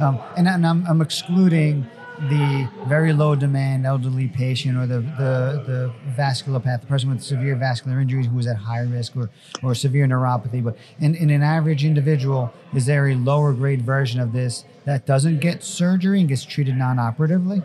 [0.00, 1.86] Um, and, and I'm, I'm excluding
[2.28, 7.56] the very low demand elderly patient or the, the, the vasculopath, the person with severe
[7.56, 9.30] vascular injuries who is at high risk or,
[9.62, 10.62] or severe neuropathy.
[10.62, 15.06] But in, in an average individual, is there a lower grade version of this that
[15.06, 17.62] doesn't get surgery and gets treated non-operatively?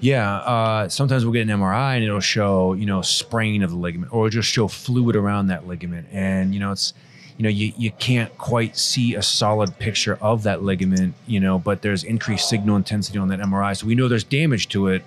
[0.00, 3.76] Yeah, uh, sometimes we'll get an MRI and it'll show, you know, sprain of the
[3.76, 6.94] ligament, or just show fluid around that ligament, and you know, it's,
[7.36, 11.58] you know, you you can't quite see a solid picture of that ligament, you know,
[11.58, 15.02] but there's increased signal intensity on that MRI, so we know there's damage to it,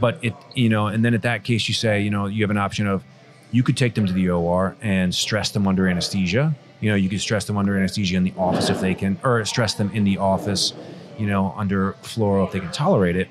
[0.00, 2.50] but it, you know, and then at that case, you say, you know, you have
[2.50, 3.04] an option of,
[3.52, 6.54] you could take them to the OR and stress them under anesthesia.
[6.80, 9.44] You know, you could stress them under anesthesia in the office if they can, or
[9.44, 10.74] stress them in the office,
[11.18, 13.28] you know, under fluoro if they can tolerate it.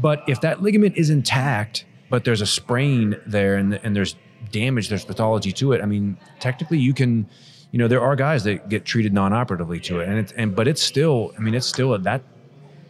[0.00, 4.16] But if that ligament is intact, but there's a sprain there and, and there's
[4.50, 5.80] damage, there's pathology to it.
[5.82, 7.28] I mean, technically, you can,
[7.70, 10.68] you know, there are guys that get treated non-operatively to it, and it's and but
[10.68, 12.22] it's still, I mean, it's still a, that,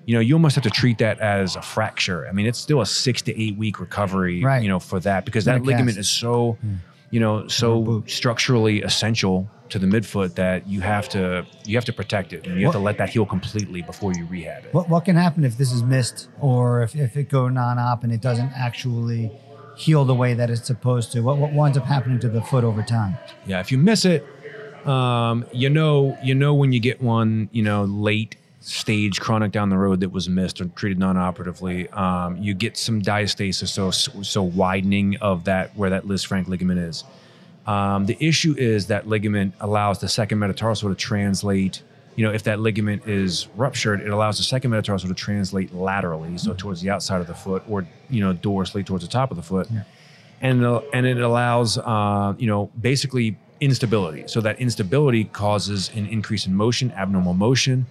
[0.06, 2.26] you know, you almost have to treat that as a fracture.
[2.28, 4.62] I mean, it's still a six to eight week recovery, Right.
[4.62, 5.98] you know, for that because that ligament cast.
[5.98, 6.58] is so,
[7.10, 11.92] you know, so structurally essential to the midfoot that you have to you have to
[11.92, 14.74] protect it and you have to let that heal completely before you rehab it.
[14.74, 18.12] What, what can happen if this is missed or if, if it go non-op and
[18.12, 19.32] it doesn't actually
[19.76, 21.20] heal the way that it's supposed to?
[21.20, 23.16] What, what winds up happening to the foot over time?
[23.46, 24.26] Yeah, if you miss it,
[24.86, 29.68] um, you know you know when you get one, you know, late stage chronic down
[29.68, 34.42] the road that was missed or treated non-operatively, um, you get some diastasis, so so
[34.42, 37.04] widening of that where that Lisfranc ligament is.
[37.66, 41.82] Um, the issue is that ligament allows the second metatarsal to translate.
[42.16, 46.38] You know, if that ligament is ruptured, it allows the second metatarsal to translate laterally,
[46.38, 49.36] so towards the outside of the foot, or you know, dorsally towards the top of
[49.36, 49.82] the foot, Yeah.
[50.40, 54.24] and and it allows uh, you know basically instability.
[54.28, 57.86] So that instability causes an increase in motion, abnormal motion.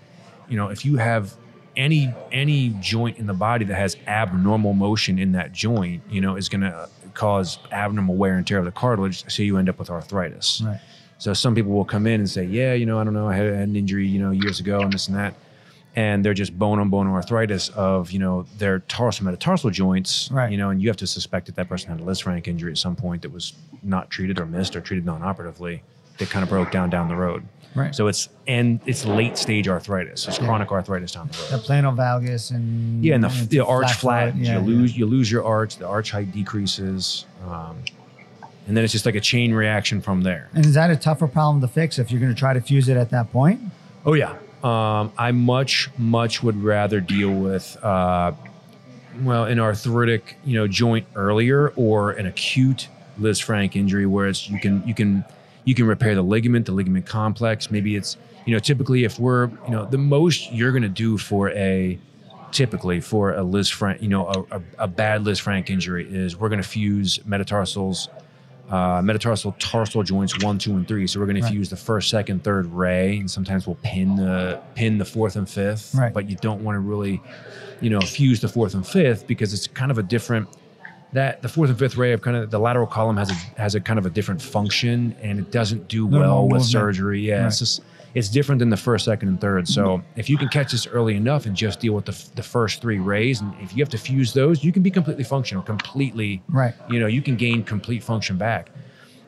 [0.48, 1.34] You know, if you have
[1.76, 6.36] any any joint in the body that has abnormal motion in that joint, you know,
[6.36, 9.24] is going to cause abnormal wear and tear of the cartilage.
[9.32, 10.62] So you end up with arthritis.
[10.66, 10.80] Right.
[11.18, 13.36] So some people will come in and say, "Yeah, you know, I don't know, I
[13.36, 15.36] had, an injury, you know, years ago, and this and that,"
[15.96, 20.52] and they're just bone on bone arthritis of you know their tarsal metatarsal joints, Right.
[20.52, 22.78] You know, and you have to suspect that that person had a Lisfranc injury at
[22.78, 25.84] some point that was not treated or missed or treated non-operatively
[26.18, 27.46] that kind of broke down down the road.
[27.76, 27.96] Right.
[27.96, 30.28] So it's and it's late stage arthritis.
[30.28, 31.62] It's chronic arthritis down the road.
[31.62, 34.98] The plantar valgus and Yeah, and the, and the arch foot, flat, yeah, you lose
[34.98, 35.78] you lose your arch.
[35.78, 37.78] The arch height decreases, um,
[38.68, 40.50] and then it's just like a chain reaction from there.
[40.54, 42.90] And is that a tougher problem to fix if you're going to try to fuse
[42.90, 43.60] it at that point?
[44.06, 48.34] Oh yeah, um, I much much would rather deal with uh,
[49.22, 54.50] well an arthritic you know joint earlier or an acute Liz Lisfranc injury where it's
[54.50, 55.26] you can you can
[55.66, 57.72] you can repair the ligament, the ligament complex.
[57.72, 61.18] Maybe it's you know typically if we're you know the most you're going to do
[61.18, 61.98] for a
[62.52, 66.62] typically for a Lisfranc you know a, a, a bad Lisfranc injury is we're going
[66.62, 68.10] to fuse metatarsals
[68.70, 71.06] uh, metatarsal tarsal joints one, two, and three.
[71.06, 71.48] So we're going Right.
[71.50, 75.36] to fuse the first, second, third ray, and sometimes we'll pin the pin the fourth
[75.36, 75.94] and fifth.
[75.94, 76.14] Right.
[76.14, 77.22] But you don't want to really,
[77.82, 80.48] you know, fuse the fourth and fifth because it's kind of a different.
[81.14, 83.76] That the fourth and fifth ray of kind of the lateral column has a has
[83.76, 87.22] a kind of a different function, and it doesn't do Little well with surgery.
[87.22, 87.82] Yeah, it's just
[88.16, 89.68] it's different than the first, second, and third.
[89.68, 92.82] So if you can catch this early enough and just deal with the, the first
[92.82, 96.42] three rays, and if you have to fuse those, you can be completely functional, completely
[96.50, 96.74] Right.
[96.90, 98.70] you know you can gain complete function back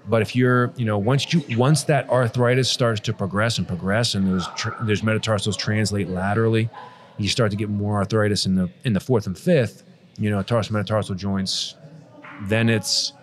[0.08, 4.14] but if you're you know once you once that arthritis starts to progress and progress
[4.14, 6.70] and those tr- those metatarsals translate laterally
[7.18, 9.84] you start to get more arthritis in the in the fourth and fifth
[10.18, 11.76] you know tarsal metatarsal joints
[12.44, 13.14] then it's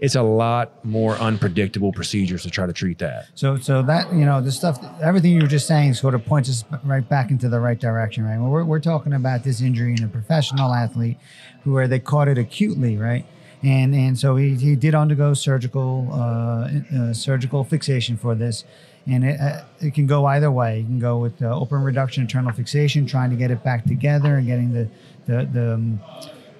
[0.00, 4.24] it's a lot more unpredictable procedures to try to treat that So, so that you
[4.24, 7.48] know, the stuff, everything you were just saying, sort of points us right back into
[7.48, 8.38] the right direction, right?
[8.38, 11.16] Well, we're we're talking about this injury in a professional athlete,
[11.62, 13.24] who where they caught it acutely, right?
[13.62, 18.64] And and so he, he did undergo surgical uh, uh, surgical fixation for this,
[19.06, 20.80] and it uh, it can go either way.
[20.80, 24.46] You can go with open reduction internal fixation, trying to get it back together and
[24.46, 24.88] getting the
[25.26, 26.00] the the um,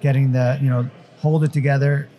[0.01, 2.09] getting the you know hold it together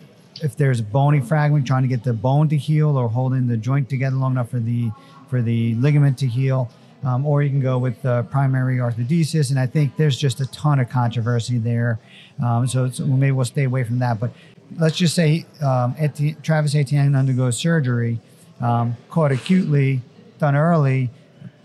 [0.41, 3.57] if there's a bony fragment, trying to get the bone to heal or holding the
[3.57, 4.91] joint together long enough for the
[5.29, 6.69] for the ligament to heal.
[7.03, 10.47] Um, or you can go with uh, primary arthrodesis, and I think there's just a
[10.47, 11.99] ton of controversy there.
[12.43, 14.19] Um, so, well, maybe we'll stay away from that.
[14.19, 14.31] But
[14.77, 18.19] let's just say um, Eti- Travis Etienne undergoes surgery,
[18.61, 20.01] um, caught acutely,
[20.39, 21.11] done early,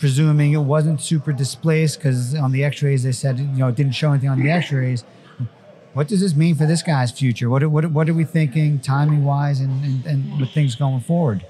[0.03, 3.93] presuming it wasn't super displaced because on the X-rays they said you know it didn't
[3.93, 5.05] show anything on the X-rays.
[5.93, 7.49] What does this mean for this guy's future?
[7.49, 11.03] What are, what, what are we thinking timing wise and, and, and with things going
[11.03, 11.47] forward?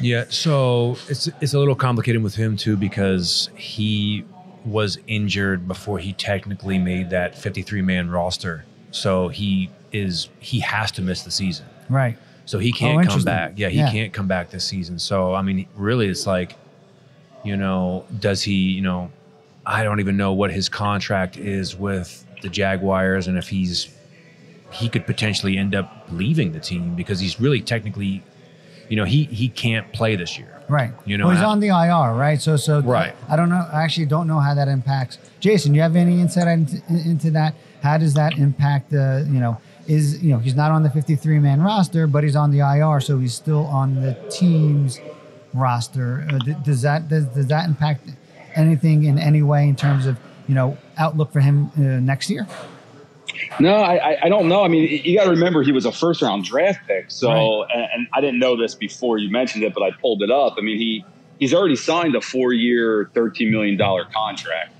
[0.00, 4.24] Yeah, so it's it's a little complicated with him too because he
[4.64, 8.64] was injured before he technically made that 53 man roster.
[8.92, 11.66] So he is he has to miss the season.
[11.90, 12.16] Right.
[12.46, 13.52] So he Oh, can't come back.
[13.56, 13.90] Yeah, he Yeah.
[13.90, 14.98] can't come back this season.
[14.98, 16.56] So I mean, really, it's like,
[17.44, 18.54] you know, does he?
[18.54, 19.10] You know,
[19.66, 23.88] I don't even know what his contract is with the Jaguars, and if he's
[24.70, 28.22] he could potentially end up leaving the team because he's really technically,
[28.88, 30.50] you know, he he can't play this year.
[30.68, 30.92] Right.
[31.04, 32.40] You know, well, he's I- on the IR, right?
[32.40, 33.14] So, so Right.
[33.28, 33.68] I don't know.
[33.70, 35.18] I actually don't know how that impacts.
[35.38, 37.54] Jason, you have any insight into, into that?
[37.82, 39.28] How does that impact the?
[39.30, 42.50] You know, is you know he's not on the 53 man roster, but he's on
[42.50, 44.98] the IR, so he's still on the team's
[45.54, 46.26] roster.
[46.30, 48.08] Uh, d- does that does, does that impact
[48.54, 52.46] anything in any way in terms of you know outlook for him uh, next year?
[53.58, 54.64] No, I, I- don't know.
[54.64, 57.10] I mean, you got to remember he was a first round draft pick.
[57.10, 60.30] So, and, and I didn't know this before you mentioned it, but I pulled it
[60.30, 60.54] up.
[60.58, 61.04] I mean, he
[61.38, 64.72] he's already signed a four year, thirteen million dollar contract,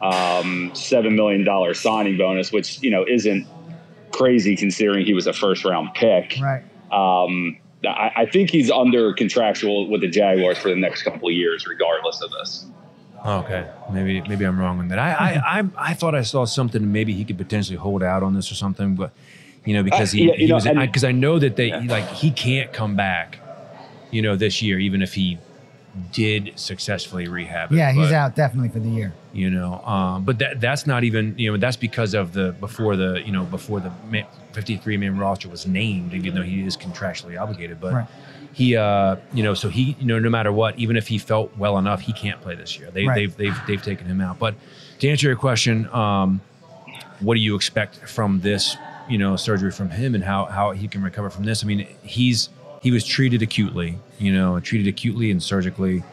[0.00, 3.46] um, seven million dollar signing bonus, which you know isn't
[4.12, 6.36] crazy considering he was a first round pick.
[6.40, 6.62] Right.
[6.92, 11.34] Um, I, I think he's under contractual with the Jaguars for the next couple of
[11.34, 12.66] years, regardless of this.
[13.24, 14.98] Okay, maybe maybe I'm wrong on that.
[14.98, 16.90] I I, I I thought I saw something.
[16.92, 19.12] Maybe he could potentially hold out on this or something, but
[19.64, 21.68] you know because he, Uh, yeah, you he know, was because I, know that they
[21.68, 21.84] Yeah.
[21.88, 23.38] like he can't come back,
[24.10, 25.38] you know, this year even if he
[26.12, 27.70] did successfully rehab.
[27.72, 29.12] it, Yeah, he's but, out definitely for the year.
[29.32, 32.96] You know, um, but that that's not even you know that's because of the before
[32.96, 36.76] the you know before the ma- 53 man roster was named, even though he is
[36.76, 37.92] contractually obligated, but.
[37.92, 38.06] Right.
[38.54, 41.56] He, uh, you know, so he, you know, no matter what, even if he felt
[41.56, 42.90] well enough, he can't play this year.
[42.90, 43.14] They, Right.
[43.14, 44.38] they've, they've, they've taken him out.
[44.38, 44.56] But
[44.98, 46.42] to answer your question, um,
[47.20, 48.76] what do you expect from this,
[49.08, 51.64] you know, surgery from him and how, how he can recover from this?
[51.64, 52.50] I mean, he's,
[52.82, 56.04] he was treated acutely, you know, treated acutely and surgically.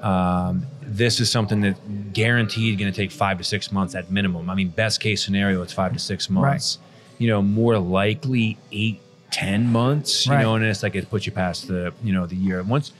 [0.00, 4.48] Um, this is something that guaranteed going to take five to six months at minimum.
[4.48, 6.78] I mean, best case scenario, it's five to six months.
[7.18, 9.00] You know, more likely eight,
[9.30, 10.26] ten months.
[10.26, 12.62] You know, and it's like it puts you past the you know the year.
[12.62, 12.92] Once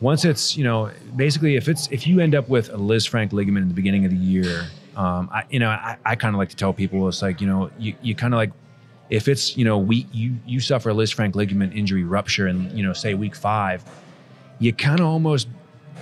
[0.00, 3.62] once it's you know basically if it's if you end up with a Lisfranc ligament
[3.62, 6.50] in the beginning of the year, um, I you know I, I kind of like
[6.50, 8.52] to tell people it's like you know you you kind of like
[9.10, 12.82] if it's you know we you you suffer a Lisfranc ligament injury rupture and you
[12.82, 13.84] know say week five,
[14.58, 15.48] you kind of almost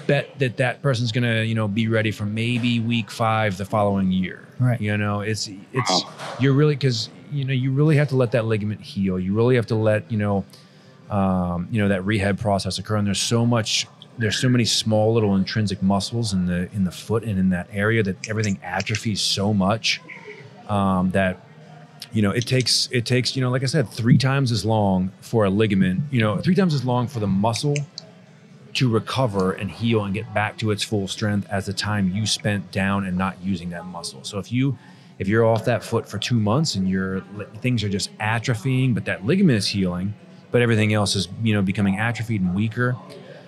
[0.07, 4.11] bet that that person's gonna you know be ready for maybe week five the following
[4.11, 4.47] year.
[4.59, 4.81] Right.
[4.81, 6.05] You know it's it's
[6.39, 9.19] you're really because you know you really have to let that ligament heal.
[9.19, 10.45] You really have to let you know
[11.11, 12.97] um, you know that rehab process occur.
[12.97, 13.87] And there's so much
[14.19, 17.69] there's so many small little intrinsic muscles in the in the foot and in that
[17.73, 20.01] area that everything atrophies so much
[20.69, 21.41] um, that
[22.13, 25.13] you know it takes it takes you know like i said three times as long
[25.21, 27.77] for a ligament you know three times as long for the muscle
[28.75, 32.27] to recover and heal and get back to its full strength as the time you
[32.27, 34.77] spent down and not using that muscle so if you
[35.21, 37.21] if you're off that foot for two months and your
[37.61, 40.13] things are just atrophying but that ligament is healing
[40.51, 42.97] but everything else is you know becoming atrophied and weaker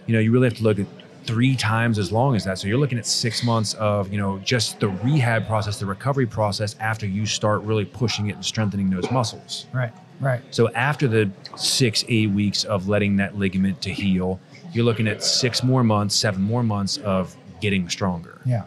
[0.07, 0.87] you know you really have to look at
[1.25, 4.39] three times as long as that so you're looking at six months of you know
[4.41, 8.91] just the rehab process the recovery process after you start really pushing it and strengthening
[8.91, 9.93] those muscles Right.
[10.21, 10.41] Right.
[10.51, 14.41] so after the six eight weeks of letting that ligament to heal
[14.73, 18.65] you're looking at six more months seven more months of getting stronger Yeah.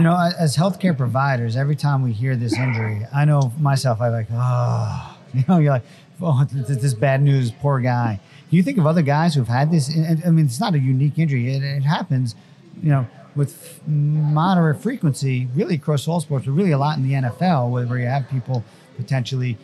[0.00, 4.12] You know, as healthcare providers, every time we hear this injury, I know myself, I'm
[4.12, 5.82] like, oh, you know, you're like,
[6.22, 8.18] oh, th- th- this bad news, poor guy.
[8.50, 9.90] Do you think of other guys who've had this?
[9.90, 11.52] I mean, it's not a unique injury.
[11.52, 12.34] It, it happens,
[12.82, 17.12] you know, with moderate frequency, really across all sports, but really a lot in the
[17.12, 18.64] NFL, where, you have people
[18.96, 19.58] potentially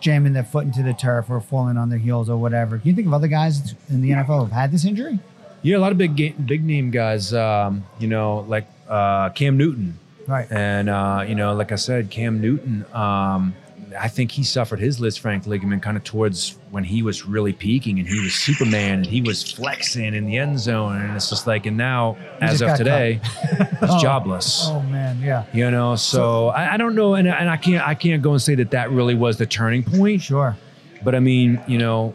[0.00, 2.78] jamming their foot into the turf or falling on their heels or whatever.
[2.78, 5.18] Can you think of other guys in the NFL who've had this injury?
[5.62, 6.16] yeah a lot of big
[6.46, 10.46] big name guys um, you know like uh, cam newton Right.
[10.50, 13.54] And uh, you know, like I said, Cam Newton, um,
[13.98, 17.98] I think he suffered his Lisfranc ligament kind of towards when he was really peaking
[17.98, 20.96] and he was Superman and he was flexing in the end zone.
[20.96, 23.20] And it's just like, and now, He as of today,
[23.58, 23.98] he's Oh.
[24.00, 24.66] jobless.
[24.68, 25.44] Oh man, yeah.
[25.52, 28.40] You know, so, I, I don't know, and, and I can't I can't go and
[28.40, 30.22] say that that really was the turning point.
[30.22, 30.56] Sure.
[31.04, 32.14] But I mean, you know,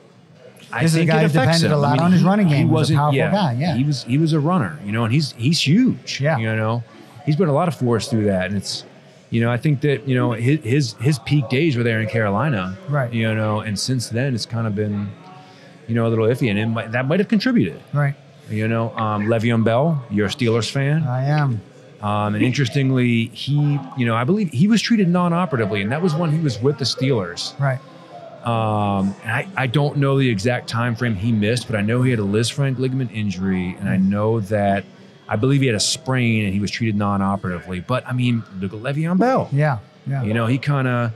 [0.81, 2.47] This is a think guy it who depended a lot I mean, on his running
[2.47, 2.57] game.
[2.57, 3.75] He He was a powerful yeah, guy, yeah.
[3.75, 6.19] He was he was a runner, you know, and he's he's huge.
[6.21, 6.37] Yeah.
[6.37, 6.83] you know,
[7.25, 8.83] he's put a lot of force through that, and it's,
[9.29, 12.07] you know, I think that you know his his, his peak days were there in
[12.07, 13.11] Carolina, Right.
[13.13, 15.09] You know, and since then it's kind of been,
[15.87, 17.81] you know, a little iffy, and it might, that might have contributed.
[17.93, 18.15] Right.
[18.49, 21.03] You know, um, Le'Veon Bell, you're a Steelers fan.
[21.03, 21.61] I am.
[22.01, 26.13] Um, and interestingly, he, you know, I believe he was treated non-operatively, and that was
[26.13, 27.59] when he was with the Steelers.
[27.59, 27.79] Right.
[28.47, 32.11] Um, I, I don't know the exact time frame he missed, but I know he
[32.11, 34.85] had a Lisfranc ligament injury, and I know that
[35.27, 37.81] I believe he had a sprain and he was treated non-operatively.
[37.81, 39.49] But I mean, look at Le'Veon Bell.
[39.51, 39.79] Yeah.
[40.05, 40.23] Yeah.
[40.23, 41.11] You know, he kind of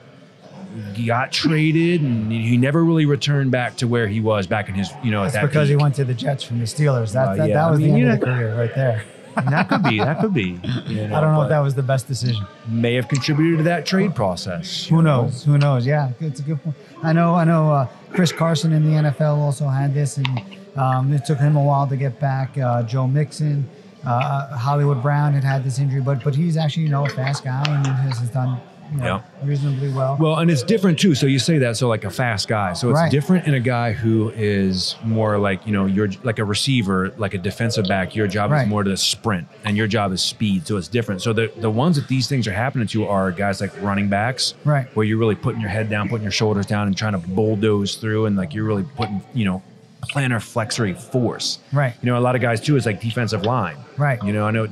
[1.06, 4.90] got traded, and he never really returned back to where he was back in his,
[5.02, 5.78] you know, That's at that because peak.
[5.78, 7.14] he went to the Jets from the Steelers.
[7.14, 8.76] That Uh, that, yeah, that I was mean, the you end of the career right
[8.76, 9.04] there.
[9.36, 10.60] And that could be, that could be.
[10.88, 12.46] You know, I don't know if that was the best decision.
[12.68, 14.88] may have contributed to that trade process.
[14.88, 15.44] Who knows?
[15.44, 15.86] Who knows?
[15.86, 16.76] Yeah, it's a good point.
[17.04, 17.36] I know.
[17.36, 17.72] I know.
[17.72, 20.28] Uh, Chris Carson in the NFL also had this, and
[20.76, 22.58] um, it took him a while to get back.
[22.58, 23.68] Uh, Joe Mixon,
[24.06, 27.44] uh, Hollywood Brown had had this injury, but but he's actually you know a fast
[27.44, 28.60] guy and has, has done
[28.92, 30.18] you know, reasonably well.
[30.20, 31.16] Well, and it's different too.
[31.16, 32.74] So you say that, so like a fast guy.
[32.74, 33.12] So it's Right.
[33.12, 37.34] different in a guy who is more like, you know, you're like a receiver, like
[37.34, 38.16] a defensive back.
[38.16, 38.64] Your job Right.
[38.64, 40.68] is more to sprint and your job is speed.
[40.68, 41.22] So it's different.
[41.22, 44.54] So the, the ones that these things are happening to are guys like running backs,
[44.66, 44.88] Right.
[44.96, 47.96] where you're really putting your head down, putting your shoulders down and trying to bulldoze
[47.96, 49.64] through and like you're really putting, you know,
[50.12, 51.60] plantar flexory force.
[51.72, 51.94] Right.
[52.02, 53.78] You know, a lot of guys too is like defensive line.
[53.98, 54.22] Right.
[54.24, 54.68] You know, I know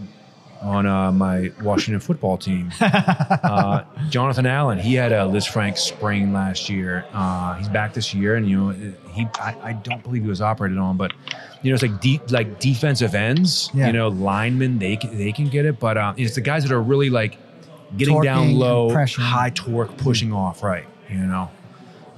[0.61, 2.71] on uh, my Washington football team.
[2.81, 7.05] uh, Jonathan Allen, he had a Lisfranc sprain last year.
[7.13, 10.41] Uh, he's back this year, and you know he I, I, don't believe he was
[10.41, 11.13] operated on, but
[11.61, 13.87] you know it's like deep like defensive ends, yeah.
[13.87, 16.71] you know linemen they can, they can get it, but uh, it's the guys that
[16.71, 17.37] are really like
[17.97, 20.85] getting Torquing down low, high torque, pushing off, right?
[21.09, 21.49] You know.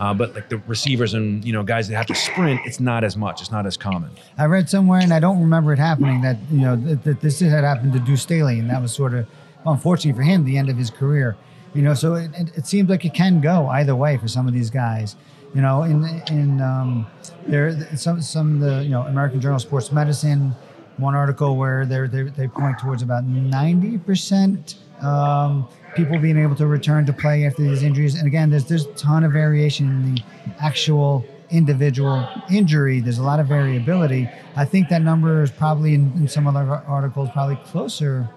[0.02, 3.04] Uh, but like the receivers and you know guys that have to sprint, it's not
[3.04, 3.40] as much.
[3.40, 4.10] It's not as common.
[4.36, 7.40] I read somewhere, and I don't remember it happening that you know that, that this
[7.40, 9.28] had happened to Deuce Staley, and that was sort of
[9.64, 11.38] unfortunately for him the end of his career.
[11.76, 14.48] You know, so it, it, it seems like it can go either way for some
[14.48, 15.16] of these guys.
[15.54, 17.06] You know, in in um,
[17.46, 20.56] there some some the you know American Journal of Sports Medicine,
[20.98, 24.78] one article where they they they point towards about ninety percent.
[25.02, 28.16] Um, people being able to return to play after these injuries.
[28.16, 30.24] And again, there's there's a ton of variation in the
[30.60, 33.00] actual individual injury.
[33.02, 34.30] There's a lot of variability.
[34.56, 38.30] I think that number is probably in, in some other articles probably closer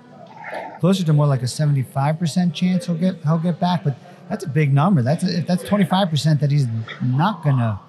[0.80, 3.84] closer to more like a 75% chance he'll get he'll get back.
[3.84, 3.96] But
[4.28, 5.02] that's a big number.
[5.02, 6.66] That's a, if that's 25% that he's
[7.02, 7.80] not gonna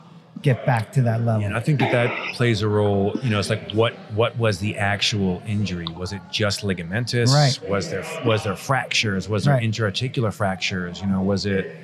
[0.41, 1.41] get back to that level.
[1.41, 3.17] Yeah, and I think that that plays a role.
[3.23, 5.88] You know, it's like what what was the actual injury?
[5.88, 7.33] Was it just ligamentous?
[7.33, 7.69] Right.
[7.69, 9.27] Was there was there fractures?
[9.29, 9.63] Was there right.
[9.63, 11.01] interarticular fractures?
[11.01, 11.75] You know, was it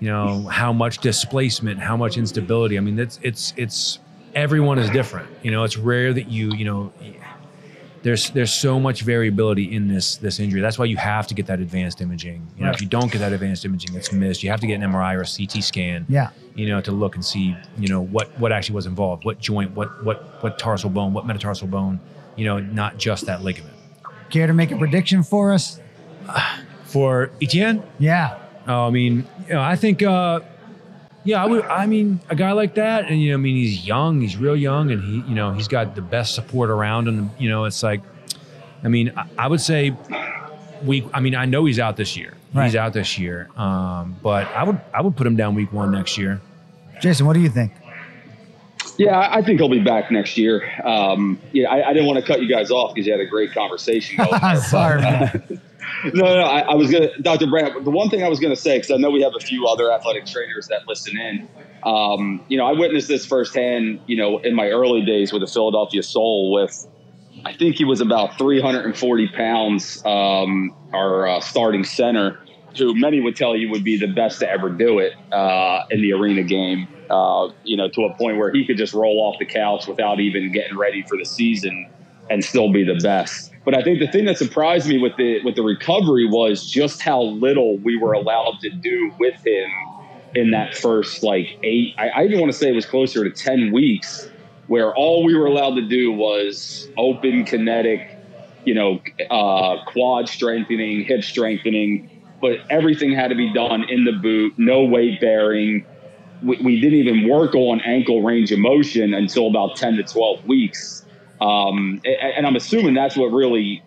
[0.00, 1.80] you know how much displacement?
[1.80, 2.76] How much instability?
[2.76, 3.98] I mean, it's it's it's
[4.34, 5.28] everyone is different.
[5.42, 6.92] You know, it's rare that you you know
[8.02, 10.60] there's there's so much variability in this this injury.
[10.60, 12.46] That's why you have to get that advanced imaging.
[12.56, 12.74] You know, right.
[12.74, 14.42] if you don't get that advanced imaging, it's missed.
[14.42, 16.06] You have to get an MRI or a CT scan.
[16.08, 16.30] Yeah.
[16.54, 19.72] You know, to look and see, you know, what what actually was involved, what joint,
[19.72, 22.00] what what what tarsal bone, what metatarsal bone.
[22.36, 23.74] You know, not just that ligament.
[24.30, 25.78] Care to make a prediction for us?
[26.84, 27.82] For Etienne?
[27.98, 28.38] Yeah.
[28.66, 30.02] Oh, I mean, you know, I think.
[30.02, 30.40] Uh,
[31.24, 31.64] yeah, I would.
[31.64, 34.20] I mean, a guy like that, and you know, I mean, he's young.
[34.20, 37.30] He's real young, and he, you know, he's got the best support around him.
[37.38, 38.02] You know, it's like,
[38.82, 39.96] I mean, I, I would say,
[40.84, 41.04] week.
[41.14, 42.34] I mean, I know he's out this year.
[42.52, 42.66] Right.
[42.66, 45.90] He's out this year, um, but I would, I would put him down week one
[45.92, 46.40] next year.
[47.00, 47.72] Jason, what do you think?
[48.98, 50.70] Yeah, I think he'll be back next year.
[50.84, 53.26] Um, yeah, I, I, didn't want to cut you guys off because you had a
[53.26, 54.16] great conversation.
[54.30, 55.02] going Sorry.
[56.04, 57.46] no, no, I, I was gonna, Dr.
[57.46, 57.84] Brandt.
[57.84, 59.92] The one thing I was gonna say, because I know we have a few other
[59.92, 61.48] athletic trainers that listen in.
[61.84, 64.00] Um, you know, I witnessed this firsthand.
[64.06, 66.86] You know, in my early days with the Philadelphia Soul, with
[67.44, 72.38] I think he was about 340 pounds, um, our uh, starting center,
[72.78, 76.00] who many would tell you would be the best to ever do it uh, in
[76.00, 76.88] the arena game.
[77.10, 80.18] Uh, you know, to a point where he could just roll off the couch without
[80.18, 81.90] even getting ready for the season
[82.30, 83.51] and still be the best.
[83.64, 87.00] But I think the thing that surprised me with the with the recovery was just
[87.00, 89.70] how little we were allowed to do with him
[90.34, 91.94] in that first like eight.
[91.98, 94.28] I, I even want to say it was closer to ten weeks,
[94.66, 98.00] where all we were allowed to do was open kinetic,
[98.64, 99.00] you know,
[99.30, 102.08] uh, quad strengthening, hip strengthening,
[102.40, 105.86] but everything had to be done in the boot, no weight bearing.
[106.42, 110.44] We, we didn't even work on ankle range of motion until about ten to twelve
[110.46, 111.01] weeks
[111.42, 113.82] um, and I'm assuming that's what really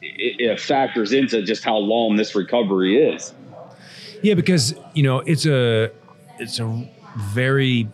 [0.00, 3.34] it factors into just how long this recovery is.
[4.22, 5.90] Yeah, because you know it's a
[6.38, 7.88] it's a very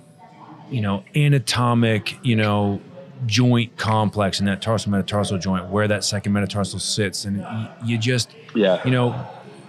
[0.70, 2.80] you know anatomic you know
[3.26, 7.98] joint complex in that tarsal metatarsal joint where that second metatarsal sits, and you, you
[7.98, 9.26] just yeah you know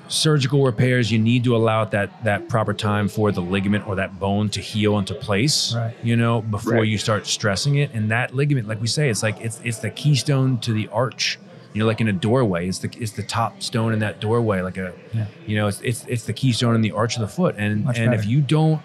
[0.07, 4.19] surgical repairs, you need to allow that that proper time for the ligament or that
[4.19, 5.73] bone to heal into place.
[5.75, 5.95] Right.
[6.03, 6.87] You know, before right.
[6.87, 7.91] you start stressing it.
[7.93, 11.39] And that ligament, like we say, it's like it's it's the keystone to the arch.
[11.73, 14.61] You know, like in a doorway, it's the it's the top stone in that doorway.
[14.61, 15.25] Like a, yeah.
[15.47, 17.55] you know, it's it's it's the keystone in the arch of the foot.
[17.57, 18.21] And Much and better.
[18.21, 18.81] if you don't,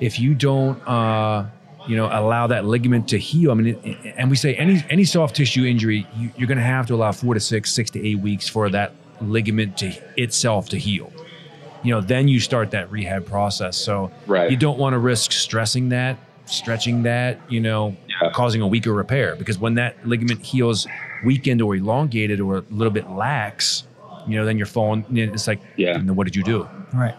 [0.00, 1.46] if you don't, uh,
[1.88, 3.50] you know, allow that ligament to heal.
[3.50, 6.58] I mean, it, it, and we say any any soft tissue injury, you, you're going
[6.58, 9.92] to have to allow four to six, six to eight weeks for that ligament to
[10.16, 11.12] itself to heal.
[11.82, 13.76] You know, then you start that rehab process.
[13.76, 14.50] So right.
[14.50, 18.30] you don't want to risk stressing that, stretching that, you know, yeah.
[18.30, 19.36] causing a weaker repair.
[19.36, 20.86] Because when that ligament heals
[21.24, 23.84] weakened or elongated or a little bit lax,
[24.26, 25.04] you know, then you're falling.
[25.10, 26.00] It's like, yeah.
[26.00, 26.66] what did you do?
[26.94, 27.14] Right.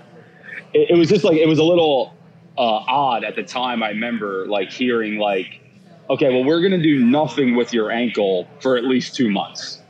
[0.73, 2.15] It, it was just like it was a little
[2.57, 3.83] uh, odd at the time.
[3.83, 5.61] I remember like hearing like,
[6.09, 9.81] okay, well, we're gonna do nothing with your ankle for at least two months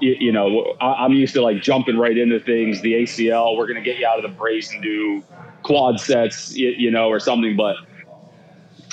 [0.00, 2.80] you, you know, I, am used to like jumping right into things.
[2.80, 5.22] The ACL, we're going to get you out of the brace and do
[5.62, 7.56] quad sets, you, you know, or something.
[7.56, 7.76] But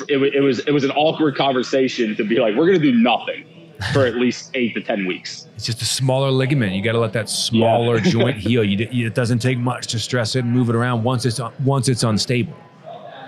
[0.08, 2.98] it, it was it was an awkward conversation to be like, we're going to do
[2.98, 3.46] nothing
[3.94, 5.48] for at least eight to ten weeks.
[5.56, 6.74] It's just a smaller ligament.
[6.74, 8.04] You got to let that smaller yeah.
[8.12, 8.64] joint heal.
[8.64, 11.88] You, it doesn't take much to stress it and move it around once it's once
[11.88, 12.54] it's unstable.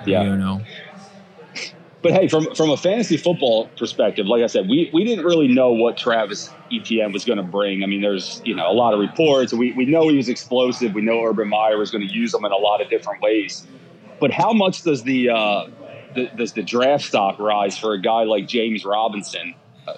[0.06, 0.62] Yeah, you know.
[2.02, 5.48] But hey, from from a fantasy football perspective, like I said, we, we didn't really
[5.48, 7.84] know what Travis Etienne was going to bring.
[7.84, 9.54] I mean, there's you know a lot of reports.
[9.54, 10.94] We we know he was explosive.
[10.94, 13.68] We know Urban Meyer was going to use him in a lot of different ways.
[14.20, 15.68] But how much does the, uh,
[16.14, 19.56] the does the draft stock rise for a guy like James Robinson,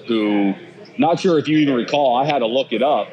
[0.08, 0.54] who
[0.98, 2.16] not sure if you even recall?
[2.16, 3.08] I had to look it up.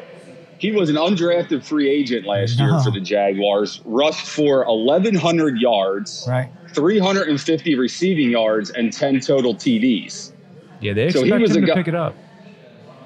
[0.59, 2.91] He was an undrafted free agent last year for uh-huh.
[2.91, 3.81] the Jaguars.
[3.85, 6.51] Rushed for 1,100 yards Right.
[6.73, 10.33] 350 receiving yards and 10 total TDs.
[10.81, 12.15] Yeah, they So he was him a to guy- pick it up.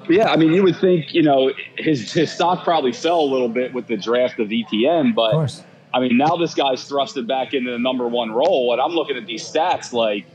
[0.09, 3.47] Yeah, I mean, you would think, you know, his, his stock probably fell a little
[3.47, 5.63] bit with the draft of Etienne, but course.
[5.93, 9.15] I mean, now this guy's thrusted back into the number one role, and I'm looking
[9.15, 10.25] at these stats like,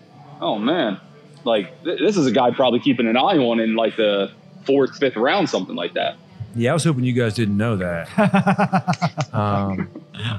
[0.40, 0.98] oh man,
[1.44, 4.30] like th- this is a guy probably keeping an eye on in like the
[4.64, 6.16] fourth, fifth round, something like that.
[6.58, 9.28] Yeah, I was hoping you guys didn't know that.
[9.32, 9.88] um,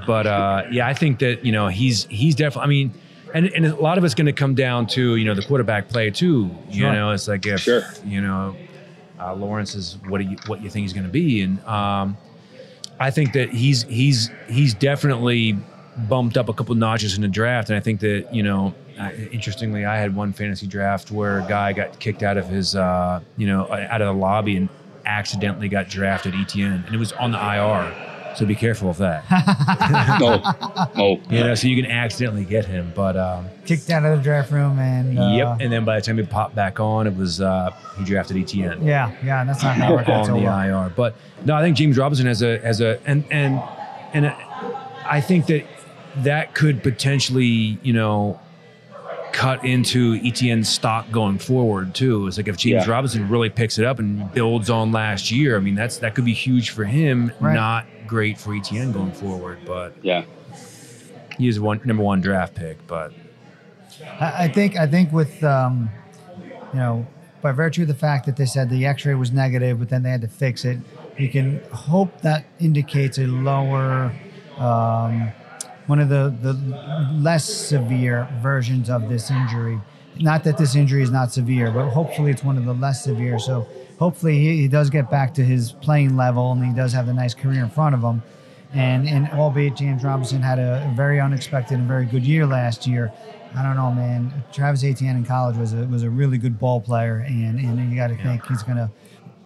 [0.06, 2.66] but uh, yeah, I think that you know he's he's definitely.
[2.66, 2.94] I mean,
[3.34, 5.90] and and a lot of it's going to come down to you know the quarterback
[5.90, 6.50] play too.
[6.70, 6.94] You Sure.
[6.94, 7.84] know, it's like if Sure.
[8.06, 8.56] you know
[9.20, 12.18] uh, Lawrence is what do you what you think he's going to be, and um,
[13.00, 15.58] I think that he's he's he's definitely
[16.10, 18.74] bumped up a couple notches in the draft, and I think that you know.
[19.00, 22.76] Uh, interestingly, I had one fantasy draft where a guy got kicked out of his,
[22.76, 24.68] uh, you know, out of the lobby and
[25.10, 28.36] accidentally got drafted Etienne, and it was on the IR.
[28.36, 29.26] So be careful of that.
[30.20, 30.42] No,
[30.98, 32.92] oh, You know, so you can accidentally get him.
[32.96, 35.18] But um, Kicked out of the draft room and.
[35.18, 35.58] Uh, yep.
[35.60, 38.86] And then by the time he popped back on, it was uh, he drafted Etienne
[38.86, 40.84] Yeah, yeah, that's not gonna work out on so the well.
[40.86, 40.94] IR.
[40.96, 43.62] But no, I think James Robinson has a has a and and
[44.14, 44.28] and
[45.06, 45.66] I think that
[46.18, 48.40] that could potentially you know
[49.32, 52.28] cut into Etienne's stock going forward too.
[52.28, 52.92] It's like if James Yeah.
[52.92, 56.26] Robinson really picks it up and builds on last year, I mean that's that could
[56.26, 57.32] be huge for him.
[57.40, 57.54] Right.
[57.54, 60.24] Not great for Etienne going forward, but yeah,
[61.38, 62.86] he is one number one draft pick.
[62.88, 63.14] But
[64.20, 65.90] I, I think I think with um,
[66.74, 67.08] you know
[67.42, 70.10] by virtue of the fact that they said the X-ray was negative, but then they
[70.10, 70.78] had to fix it,
[71.18, 74.14] you can hope that indicates a lower.
[74.58, 75.32] Um,
[75.90, 76.54] one of the, the
[77.20, 79.80] less severe versions of this injury.
[80.20, 83.40] Not that this injury is not severe, but hopefully it's one of the less severe.
[83.40, 83.68] So
[83.98, 87.14] hopefully he, he does get back to his playing level and he does have a
[87.14, 88.22] nice career in front of him.
[88.74, 93.12] And, and albeit James Robinson had a very unexpected and very good year last year,
[93.56, 94.32] I don't know, man.
[94.54, 97.96] Travis Etienne in college was a was a really good ball player, and and you
[97.96, 98.92] got to think he's gonna,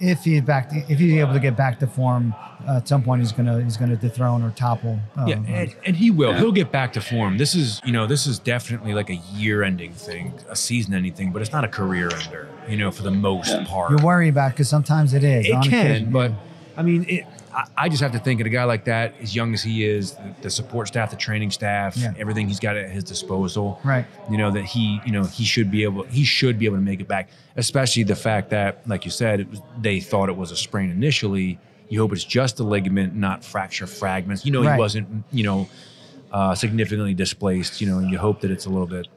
[0.03, 2.35] if he's back, to, if he's able to get back to form,
[2.67, 4.99] uh, at some point he's gonna he's gonna dethrone or topple.
[5.17, 6.33] Uh, yeah, and, and he will.
[6.33, 7.37] He'll get back to form.
[7.37, 11.41] This is, you know, this is definitely like a year-ending thing, a season-ending thing, but
[11.41, 12.47] it's not a career ender.
[12.67, 13.65] You know, for the most Yeah.
[13.65, 13.91] part.
[13.91, 15.45] You're worry about because sometimes it is.
[15.45, 16.37] it can, occasion, but yeah.
[16.77, 17.25] I mean, it.
[17.53, 19.85] I, I just have to think of a guy like that, as young as he
[19.85, 22.13] is, the, the support staff, the training staff, Yeah.
[22.17, 23.79] everything he's got at his disposal.
[23.83, 24.05] Right.
[24.31, 26.81] You know that he, you know, he should be able, he should be able to
[26.81, 27.29] make it back.
[27.55, 30.89] Especially the fact that, like you said, it was, they thought it was a sprain
[30.89, 31.59] initially.
[31.89, 34.45] You hope it's just a ligament, not fracture fragments.
[34.45, 34.73] You know, Right.
[34.75, 35.69] he wasn't, you know,
[36.31, 37.79] uh, significantly displaced.
[37.81, 39.07] You know, and you hope that it's a little bit,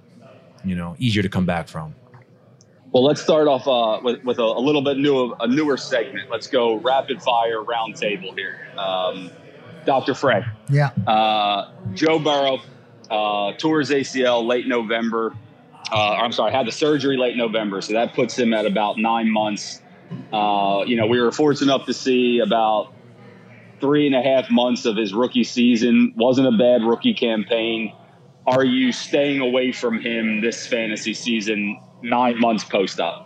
[0.64, 1.94] you know, easier to come back from.
[2.92, 6.30] Well, let's start off uh, with, with a, a little bit new, a newer segment.
[6.30, 8.68] Let's go rapid fire roundtable here.
[8.78, 9.30] Um,
[9.84, 10.14] Dr.
[10.14, 12.58] Frey, yeah, uh, Joe Burrow
[13.10, 15.34] uh, his ACL late November.
[15.90, 19.30] Uh, I'm sorry, had the surgery late November, so that puts him at about nine
[19.30, 19.82] months.
[20.32, 22.92] Uh, you know, we were fortunate enough to see about
[23.80, 26.12] three and a half months of his rookie season.
[26.16, 27.92] wasn't a bad rookie campaign.
[28.46, 33.22] Are you staying away from him this fantasy season, nine months post up?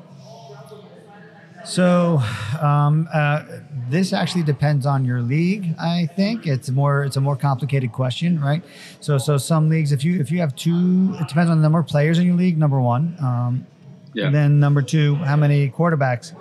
[1.65, 2.23] So
[2.61, 3.43] um, uh,
[3.91, 5.75] this actually depends on your league.
[5.79, 8.63] I think it's more it's a more complicated question, right?
[9.01, 11.79] So so some leagues, if you if you have two, it depends on the number
[11.79, 12.57] of players in your league.
[12.57, 13.67] Number one, um,
[14.15, 14.31] Yeah.
[14.31, 16.33] then number two, how many quarterbacks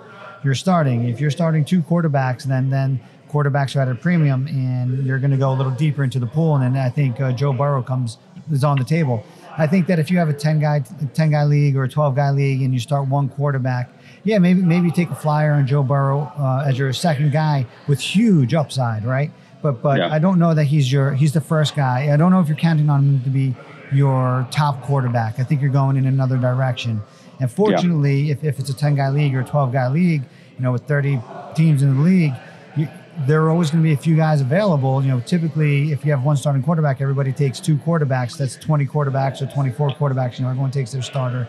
[0.42, 1.08] you're starting.
[1.08, 2.98] If you're starting two quarterbacks, then then
[3.30, 6.26] quarterbacks are at a premium, and you're going to go a little deeper into the
[6.26, 6.56] pool.
[6.56, 8.16] And then I think uh, Joe Burrow comes
[8.50, 9.22] is on the table.
[9.60, 10.82] I think that if you have a ten guy
[11.14, 13.90] ten guy league or a twelve guy league, and you start one quarterback,
[14.24, 17.66] yeah, maybe maybe you take a flyer on Joe Burrow uh, as your second guy
[17.86, 19.30] with huge upside, right?
[19.62, 20.08] But but Yeah.
[20.08, 22.12] I don't know that he's your he's the first guy.
[22.12, 23.54] I don't know if you're counting on him to be
[23.92, 25.38] your top quarterback.
[25.38, 27.02] I think you're going in another direction.
[27.40, 30.22] And fortunately, if, if it's a 10 guy league or a 12 guy league,
[30.56, 31.20] you know, with 30
[31.54, 32.34] teams in the league,
[33.26, 35.02] there are always going to be a few guys available.
[35.02, 38.36] You know, typically, if you have one starting quarterback, everybody takes two quarterbacks.
[38.36, 40.38] That's 20 quarterbacks or 24 quarterbacks.
[40.38, 41.48] You know, everyone takes their starter.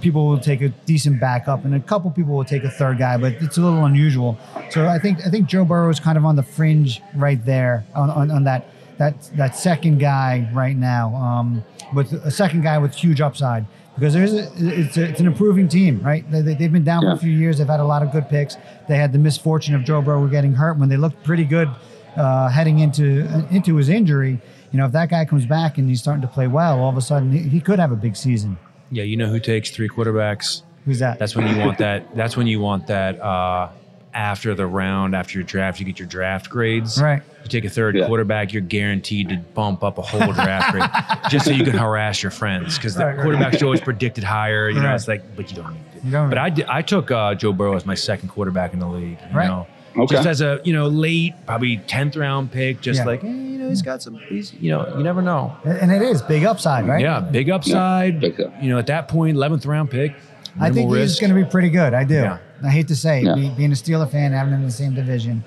[0.00, 3.16] People will take a decent backup, and a couple people will take a third guy,
[3.16, 4.38] but it's a little unusual.
[4.70, 7.84] So I think I think Joe Burrow is kind of on the fringe right there
[7.94, 8.68] on, on, on that
[8.98, 11.64] that that second guy right now um,
[11.94, 13.66] with a second guy with huge upside
[13.96, 16.24] because there's a, it's, a, it's an improving team, right?
[16.30, 17.10] They, have been down Yeah.
[17.14, 17.58] for a few years.
[17.58, 18.56] They've had a lot of good picks.
[18.88, 21.68] They had the misfortune of Joe Burrow getting hurt when they looked pretty good
[22.16, 24.38] uh, heading into into his injury.
[24.72, 26.96] You know, if that guy comes back and he's starting to play well, all of
[26.96, 28.58] a sudden he, he could have a big season.
[28.90, 30.62] Yeah, you know who takes three quarterbacks?
[30.84, 31.18] Who's that?
[31.18, 32.14] That's when you want that.
[32.14, 33.20] That's when you want that.
[33.20, 33.70] Uh,
[34.16, 37.00] after the round, after your draft, you get your draft grades.
[37.00, 37.22] right.
[37.44, 38.06] You take a third Yeah.
[38.08, 40.90] quarterback, you're guaranteed to bump up a whole draft grade
[41.30, 43.26] just so you can harass your friends because the Right, right.
[43.26, 44.68] quarterbacks are always predicted higher.
[44.68, 46.06] You know, it's like, but you don't need to.
[46.06, 48.80] You don't- But I, did, I took uh, Joe Burrow as my second quarterback in
[48.80, 49.18] the league.
[49.30, 49.46] You Right.
[49.46, 50.16] know, Okay.
[50.16, 52.80] just as a you know late, probably tenth round pick.
[52.80, 53.04] Just Yeah.
[53.06, 54.18] like eh, you know, he's got some.
[54.28, 55.56] He's you know, you never know.
[55.64, 57.00] And it is big upside, right?
[57.00, 58.20] Yeah, big upside.
[58.20, 58.52] big up.
[58.60, 60.14] You know, at that point, eleventh round pick.
[60.58, 61.20] I think minimal he's risk.
[61.20, 61.94] going to be pretty good.
[61.94, 62.14] I do.
[62.14, 62.38] Yeah.
[62.64, 63.34] I hate to say, it, Yeah.
[63.34, 65.44] be, being a Steeler fan, having him in the same division,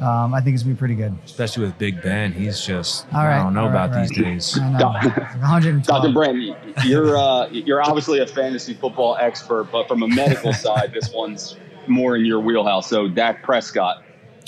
[0.00, 1.16] um, I think it's going to be pretty good.
[1.24, 2.32] especially with Big Ben.
[2.32, 4.08] He's just All right, I don't know all right, about right.
[4.08, 4.58] these days.
[4.58, 4.78] I know.
[4.78, 5.04] Doc-
[5.40, 5.84] 112.
[5.84, 6.12] Dr.
[6.12, 6.56] Brandt,
[6.86, 11.56] you're uh, you're obviously a fantasy football expert, but from a medical side, this one's
[11.86, 12.88] more in your wheelhouse.
[12.88, 14.02] So Dak Prescott,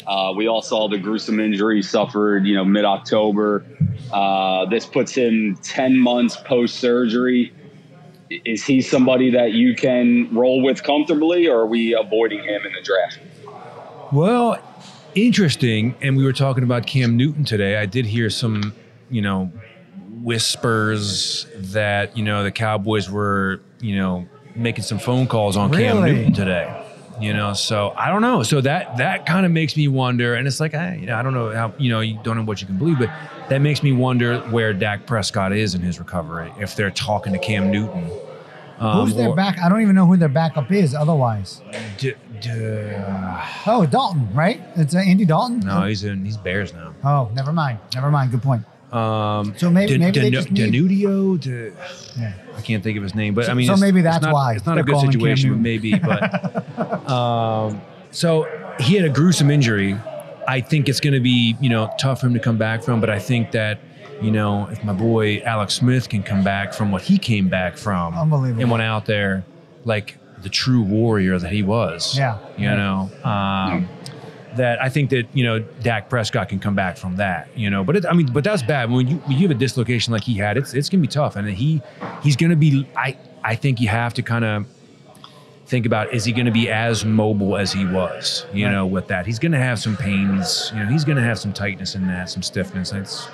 [0.07, 3.65] uh, we all saw the gruesome injury he suffered, you know, mid October.
[4.11, 7.53] Uh, this puts him ten months post surgery.
[8.45, 12.73] Is he somebody that you can roll with comfortably, or are we avoiding him in
[12.73, 13.19] the draft?
[14.13, 14.59] Well,
[15.15, 15.95] interesting.
[16.01, 17.77] And we were talking about Cam Newton today.
[17.77, 18.75] I did hear some,
[19.11, 19.53] you know,
[20.23, 26.05] whispers that you know the Cowboys were, you know, making some phone calls on Cam
[26.05, 26.79] Newton today.
[27.21, 28.43] You know, so I don't know.
[28.43, 31.23] So that that kind of makes me wonder, and it's like I, you know, I
[31.23, 33.11] don't know how you know you don't know what you can believe, but
[33.49, 36.53] that makes me wonder where Dak Prescott is in his recovery.
[36.59, 38.11] If they're talking to Cam Newton,
[38.83, 39.59] um, Who's their or- back?
[39.59, 41.61] I don't even know who their backup is otherwise.
[41.99, 42.51] D- d-
[43.67, 44.61] Oh, Dalton, right?
[44.77, 45.61] It's uh, Andy Dalton?
[45.61, 46.25] no, he's in.
[46.25, 46.93] He's Bears now.
[47.05, 47.79] Oh, never mind.
[47.95, 48.31] Never mind.
[48.33, 48.63] Good point.
[48.93, 51.71] Um, So maybe- maybe they just need- Danudio, D-
[52.21, 52.33] Yeah.
[52.57, 54.23] I can't think of his name, but So- I mean, so it's- maybe it's that's
[54.25, 55.93] not- why it's not a good situation, but maybe.
[55.99, 57.81] But um,
[58.11, 58.47] so
[58.81, 59.97] he had a gruesome injury.
[60.47, 63.01] I think it's going to be you know tough for him to come back from,
[63.01, 63.79] but I think that
[64.23, 67.77] you know if my boy Alex Smith can come back from what he came back
[67.77, 68.63] from, Unbelievable.
[68.63, 69.45] and went out there
[69.85, 72.17] like the true warrior that he was.
[72.17, 72.39] Yeah.
[72.57, 73.11] you know.
[73.25, 73.89] Um,
[74.57, 77.85] that I think that you know Dak Prescott can come back from that, you know.
[77.85, 80.25] But it, I mean, but that's bad when you when you have a dislocation like
[80.25, 80.57] he had.
[80.59, 81.81] It's it's gonna be tough, and he
[82.23, 82.87] he's gonna be.
[82.95, 84.67] I I think you have to kind of
[85.67, 88.73] think about is he going to be as mobile as he was, you Right.
[88.73, 89.25] know, with that.
[89.25, 90.87] He's going to have some pains, you know.
[90.91, 92.93] He's going to have some tightness in that, some stiffness.
[92.93, 93.27] It's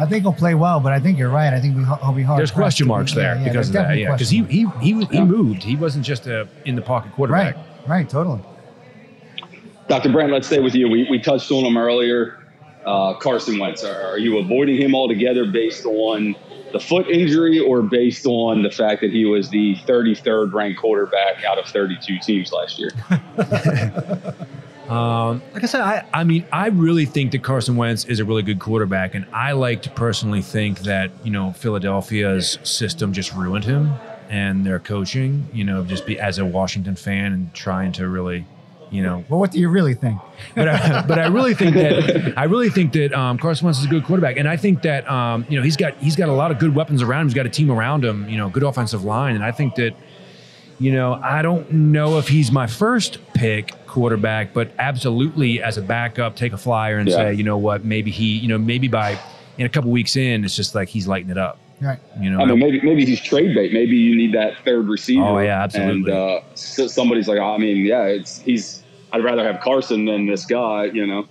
[0.00, 1.52] I think he'll play well, but I think you're right.
[1.52, 2.38] I think we, he'll be hard.
[2.38, 4.12] there's question marks there yeah, yeah, because of that, yeah.
[4.12, 5.62] Because he he he was, he moved.
[5.62, 7.56] He wasn't just a in the pocket quarterback.
[7.56, 8.40] right, right, totally.
[9.88, 10.10] Dr.
[10.10, 10.88] Brandt, let's stay with you.
[10.88, 12.38] We, we touched on him earlier.
[12.86, 13.84] Uh, Carson Wentz.
[13.84, 16.34] Are, are you avoiding him altogether based on
[16.72, 21.44] the foot injury or based on the fact that he was the 33rd ranked quarterback
[21.44, 22.90] out of 32 teams last year?
[24.90, 28.24] Um, like I said, I, I mean, I really think that Carson Wentz is a
[28.24, 33.32] really good quarterback, and I like to personally think that you know Philadelphia's system just
[33.34, 33.92] ruined him
[34.28, 35.48] and their coaching.
[35.52, 38.44] You know, just be as a Washington fan and trying to really,
[38.90, 40.20] you know, Well, what do you really think?
[40.56, 43.84] but I, but I really think that I really think that um, Carson Wentz is
[43.84, 46.32] a good quarterback, and I think that um, you know he's got he's got a
[46.32, 47.26] lot of good weapons around him.
[47.28, 49.94] He's got a team around him, you know, good offensive line, and I think that
[50.80, 55.82] you know I don't know if he's my first pick quarterback, but absolutely as a
[55.82, 57.16] backup, take a flyer and Yeah.
[57.16, 59.18] say, you know what, maybe he, you know, maybe by
[59.58, 61.58] in a couple weeks in, it's just like he's lighting it up.
[61.80, 61.98] Right.
[62.20, 63.72] You know, I mean, maybe maybe he's trade bait.
[63.72, 65.22] Maybe you need that third receiver.
[65.24, 66.12] Oh, yeah, absolutely.
[66.12, 68.82] And uh, so somebody's like, I mean, yeah, it's he's.
[69.12, 70.84] I'd rather have Carson than this guy.
[70.84, 71.26] You know.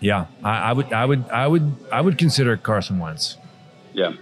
[0.00, 3.38] yeah, I, I would, I would, I would, I would consider Carson Wentz.
[3.94, 4.12] Yeah,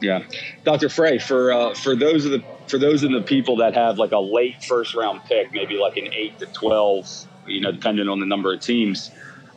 [0.00, 0.22] yeah.
[0.64, 0.88] Dr.
[0.88, 4.12] Frey, for uh, for those of the for those of the people that have like
[4.12, 7.08] a late first round pick, maybe like an eight to twelve,
[7.46, 9.10] you know, depending on the number of teams.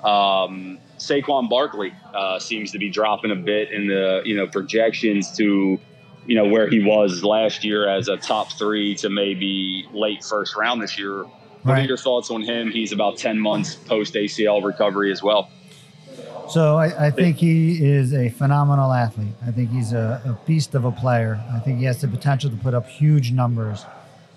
[0.03, 5.35] Um, Saquon Barkley uh, seems to be dropping a bit in the you know projections
[5.37, 5.79] to
[6.25, 10.55] you know where he was last year as a top three to maybe late first
[10.55, 11.25] round this year.
[11.63, 12.71] What are your thoughts on him?
[12.71, 15.49] He's about ten months post ACL recovery as well.
[16.49, 19.33] So I, I think he is a phenomenal athlete.
[19.45, 21.41] I think he's a, a beast of a player.
[21.53, 23.85] I think he has the potential to put up huge numbers.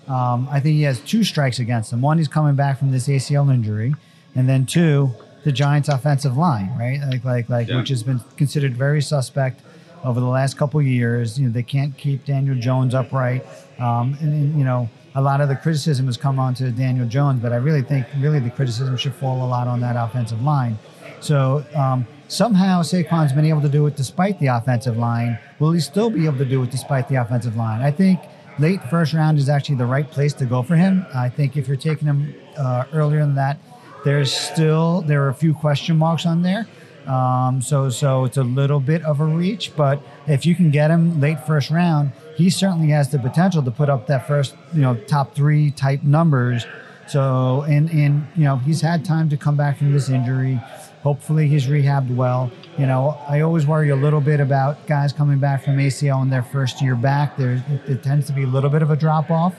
[0.07, 2.01] Um, I think he has two strikes against him.
[2.01, 3.95] One, he's coming back from this ACL injury,
[4.35, 5.11] and then two,
[5.43, 6.99] the Giants' offensive line, right?
[7.09, 7.77] Like, like, like, Yeah.
[7.77, 9.61] which has been considered very suspect
[10.03, 11.39] over the last couple of years.
[11.39, 13.45] You know, they can't keep Daniel Jones upright,
[13.79, 17.07] um, and, and you know, a lot of the criticism has come on to Daniel
[17.07, 20.41] Jones, but I really think really the criticism should fall a lot on that offensive
[20.41, 20.77] line.
[21.21, 25.39] So um, somehow Saquon's been able to do it despite the offensive line.
[25.59, 27.81] Will he still be able to do it despite the offensive line?
[27.81, 28.19] I think
[28.59, 31.05] late first round is actually the right place to go for him.
[31.13, 33.59] I think if you're taking him uh, earlier than that,
[34.03, 36.67] there's still there are a few question marks on there.
[37.05, 40.91] Um, so so it's a little bit of a reach, but if you can get
[40.91, 44.81] him late first round, he certainly has the potential to put up that first you
[44.81, 46.65] know top three type numbers.
[47.07, 50.59] So and and you know he's had time to come back from this injury.
[51.03, 52.51] Hopefully he's rehabbed well.
[52.77, 56.29] You know I always worry a little bit about guys coming back from ACL in
[56.29, 57.37] their first year back.
[57.37, 59.55] There it, tends to be a little bit of a drop off,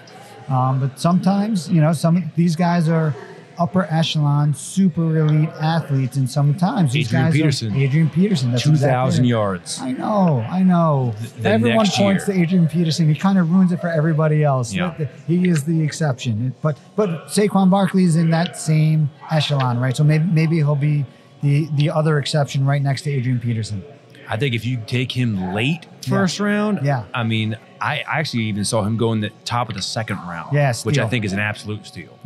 [0.49, 3.15] um, but sometimes you know some these guys are
[3.59, 7.73] upper echelon, super elite athletes, and sometimes these Adrian guys Peterson.
[7.73, 8.51] are Adrian Peterson.
[8.51, 9.81] That's Two exactly yards.
[9.81, 11.15] I know, I know.
[11.41, 12.37] the Everyone points year.
[12.37, 13.09] to Adrian Peterson.
[13.09, 14.73] He kind of ruins it for everybody else.
[14.73, 14.95] Yeah.
[15.27, 16.55] He is the exception.
[16.63, 19.97] But but Saquon Barkley is in that same echelon, right?
[19.97, 21.05] So maybe maybe he'll be
[21.43, 23.83] the the other exception right next to Adrian Peterson.
[24.29, 27.05] I think if you take him late first round, Yeah.
[27.13, 30.55] I mean, I actually even saw him go in the top of the second round,
[30.55, 32.19] Yeah, which I think is an absolute steal.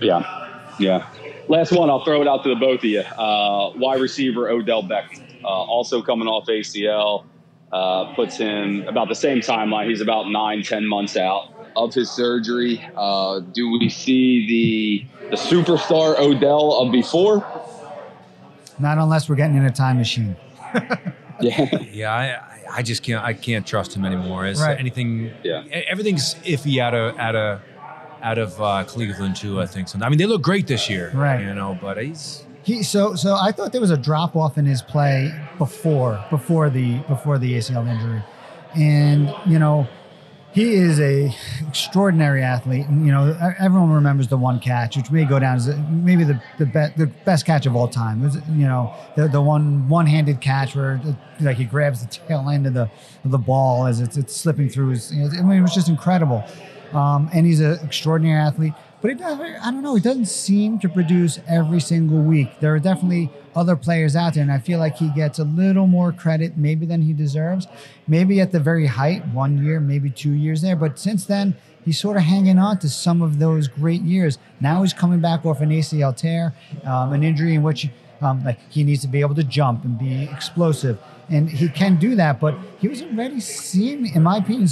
[0.00, 0.48] Yeah,
[0.78, 1.06] yeah.
[1.48, 3.00] Last one, I'll throw it out to the both of you.
[3.00, 7.24] Uh, wide receiver Odell Beckham, uh, also coming off ACL,
[7.72, 9.88] uh, puts him about the same timeline.
[9.88, 12.84] He's about nine, ten months out of his surgery.
[12.96, 17.46] Uh, do we see the the superstar Odell of before?
[18.80, 20.36] Not unless we're getting in a time machine.
[21.42, 23.24] Yeah, Yeah, I, I just can't.
[23.24, 24.44] I can't trust him anymore.
[24.46, 24.78] It's Right.
[24.78, 25.30] anything.
[25.42, 25.64] Yeah.
[25.88, 27.60] everything's iffy out of out of
[28.22, 29.58] out of uh, Cleveland too.
[29.58, 29.88] I think.
[29.88, 31.40] So I mean, they look great this year, Right.
[31.40, 34.66] You know, but he's He so so I thought there was a drop off in
[34.66, 38.22] his play before before the before the ACL injury,
[38.74, 39.88] and you know
[40.52, 41.34] he is a
[41.66, 42.86] extraordinary athlete.
[42.86, 46.42] And you know everyone remembers the one catch, which may go down as maybe the
[46.58, 48.22] the, be, the best catch of all time.
[48.22, 52.10] Was you know the the one one handed catch where the, like he grabs the
[52.10, 52.90] tail end of the
[53.24, 55.12] of the ball as it's it's slipping through his.
[55.12, 56.44] You know, I mean, it was just incredible.
[56.92, 58.72] Um, and he's an extraordinary athlete.
[59.00, 62.60] But it does, I don't know, it doesn't seem to produce every single week.
[62.60, 65.86] There are definitely other players out there, and I feel like he gets a little
[65.86, 67.66] more credit maybe than he deserves.
[68.06, 70.76] Maybe at the very height, one year, maybe two years there.
[70.76, 74.38] But since then, he's sort of hanging on to some of those great years.
[74.60, 77.88] Now he's coming back off an ACL tear, um, an injury in which
[78.20, 80.98] um, like he needs to be able to jump and be explosive.
[81.30, 84.68] And he can do that, but he was already seeming, in my opinion,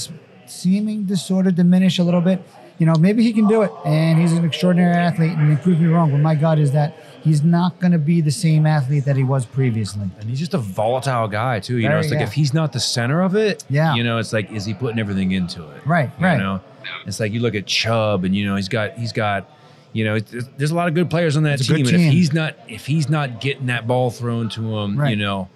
[0.47, 2.43] seeming to sort of diminish a little bit.
[2.79, 5.81] You know, maybe he can do it, and he's an extraordinary athlete, and he proved
[5.81, 6.11] me wrong.
[6.13, 9.25] But my God, is that he's not going to be the same athlete that he
[9.25, 10.09] was previously.
[10.21, 11.79] and he's just a volatile guy too.
[11.79, 12.27] You know, it's like yeah.
[12.27, 13.95] if he's not the center of it, Yeah.
[13.97, 15.85] You know, it's like is he putting everything into it?
[15.87, 16.19] Right, right.
[16.21, 16.39] You right.
[16.39, 16.61] know,
[17.07, 19.51] it's like you look at Chubb, and you know he's got he's got.
[19.95, 22.07] You know, there's a lot of good players on that team, good and team.
[22.09, 25.11] if he's not if he's not getting that ball thrown to him, Right.
[25.11, 25.49] you know,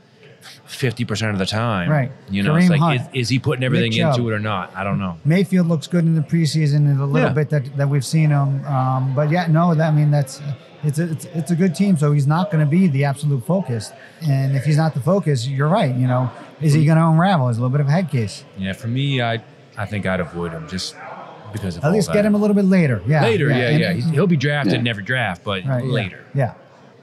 [0.66, 2.10] fifty percent of the time, Right.
[2.30, 3.00] You know, it's like Hunt.
[3.00, 4.74] is, is he putting everything into it or not?
[4.76, 5.16] I don't know.
[5.24, 7.34] Mayfield looks good in the preseason and a little Yeah.
[7.34, 8.64] bit that, that we've seen him.
[8.66, 10.40] Um, but yeah, no, that, I mean that's
[10.84, 11.96] it's a, it's, it's a good team.
[11.96, 13.92] So he's not going to be the absolute focus.
[14.22, 15.94] And if he's not the focus, you're right.
[15.94, 16.30] You know,
[16.60, 17.48] is he going to unravel?
[17.48, 18.44] It's a little bit of a head case.
[18.58, 19.42] Yeah, for me, I
[19.76, 20.96] I think I'd avoid him just
[21.52, 22.14] because of At all least that.
[22.14, 23.00] get him a little bit later.
[23.06, 23.48] Yeah, later.
[23.48, 24.78] Yeah, And- yeah, He's, he'll be drafted Yeah.
[24.80, 26.24] in every draft, but right, yeah, later.
[26.34, 26.54] Yeah.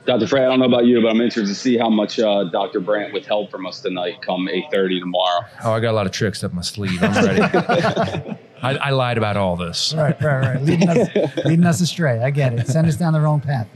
[0.09, 0.25] Dr.
[0.25, 2.79] Frey, I don't know about you, but I'm interested to see how much uh, Dr.
[2.79, 5.45] Brandt withheld from us tonight come 8:30 tomorrow.
[5.63, 6.97] Oh, I got a lot of tricks up my sleeve.
[7.03, 7.41] I'm ready.
[8.63, 9.93] I, I lied about all this.
[9.93, 10.61] Right, right, right.
[10.63, 11.09] Leading us,
[11.45, 12.23] leading us astray.
[12.23, 12.65] I get it.
[12.65, 13.67] Send us down the wrong path.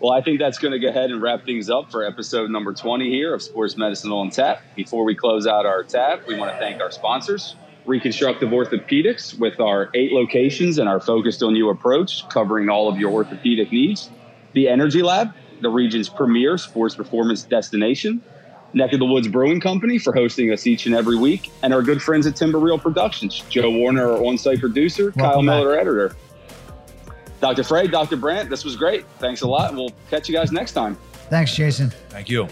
[0.00, 2.74] Well, I think that's going to go ahead and wrap things up for episode number
[2.74, 4.60] 20 here of Sports Medicine on Tap.
[4.76, 7.56] Before we close out our tab, we want to thank our sponsors,
[7.86, 12.98] Reconstructive Orthopedics, with our eight locations and our focused on you approach, covering all of
[12.98, 14.10] your orthopedic needs.
[14.52, 18.22] The Energy Lab, the region's premier sports performance destination.
[18.72, 21.82] Neck of the Woods Brewing Company for hosting us each and every week, and our
[21.82, 25.56] good friends at Timber Reel Productions, Joe Warner, our on site producer, Kyle Welcome back.
[25.56, 26.16] Miller, editor.
[27.40, 27.64] Dr.
[27.64, 28.16] Frey, Dr.
[28.16, 29.04] Brandt, this was great.
[29.18, 30.96] Thanks a lot, and we'll catch you guys next time.
[31.30, 31.90] Thanks, Jason.
[32.10, 32.46] Thank you.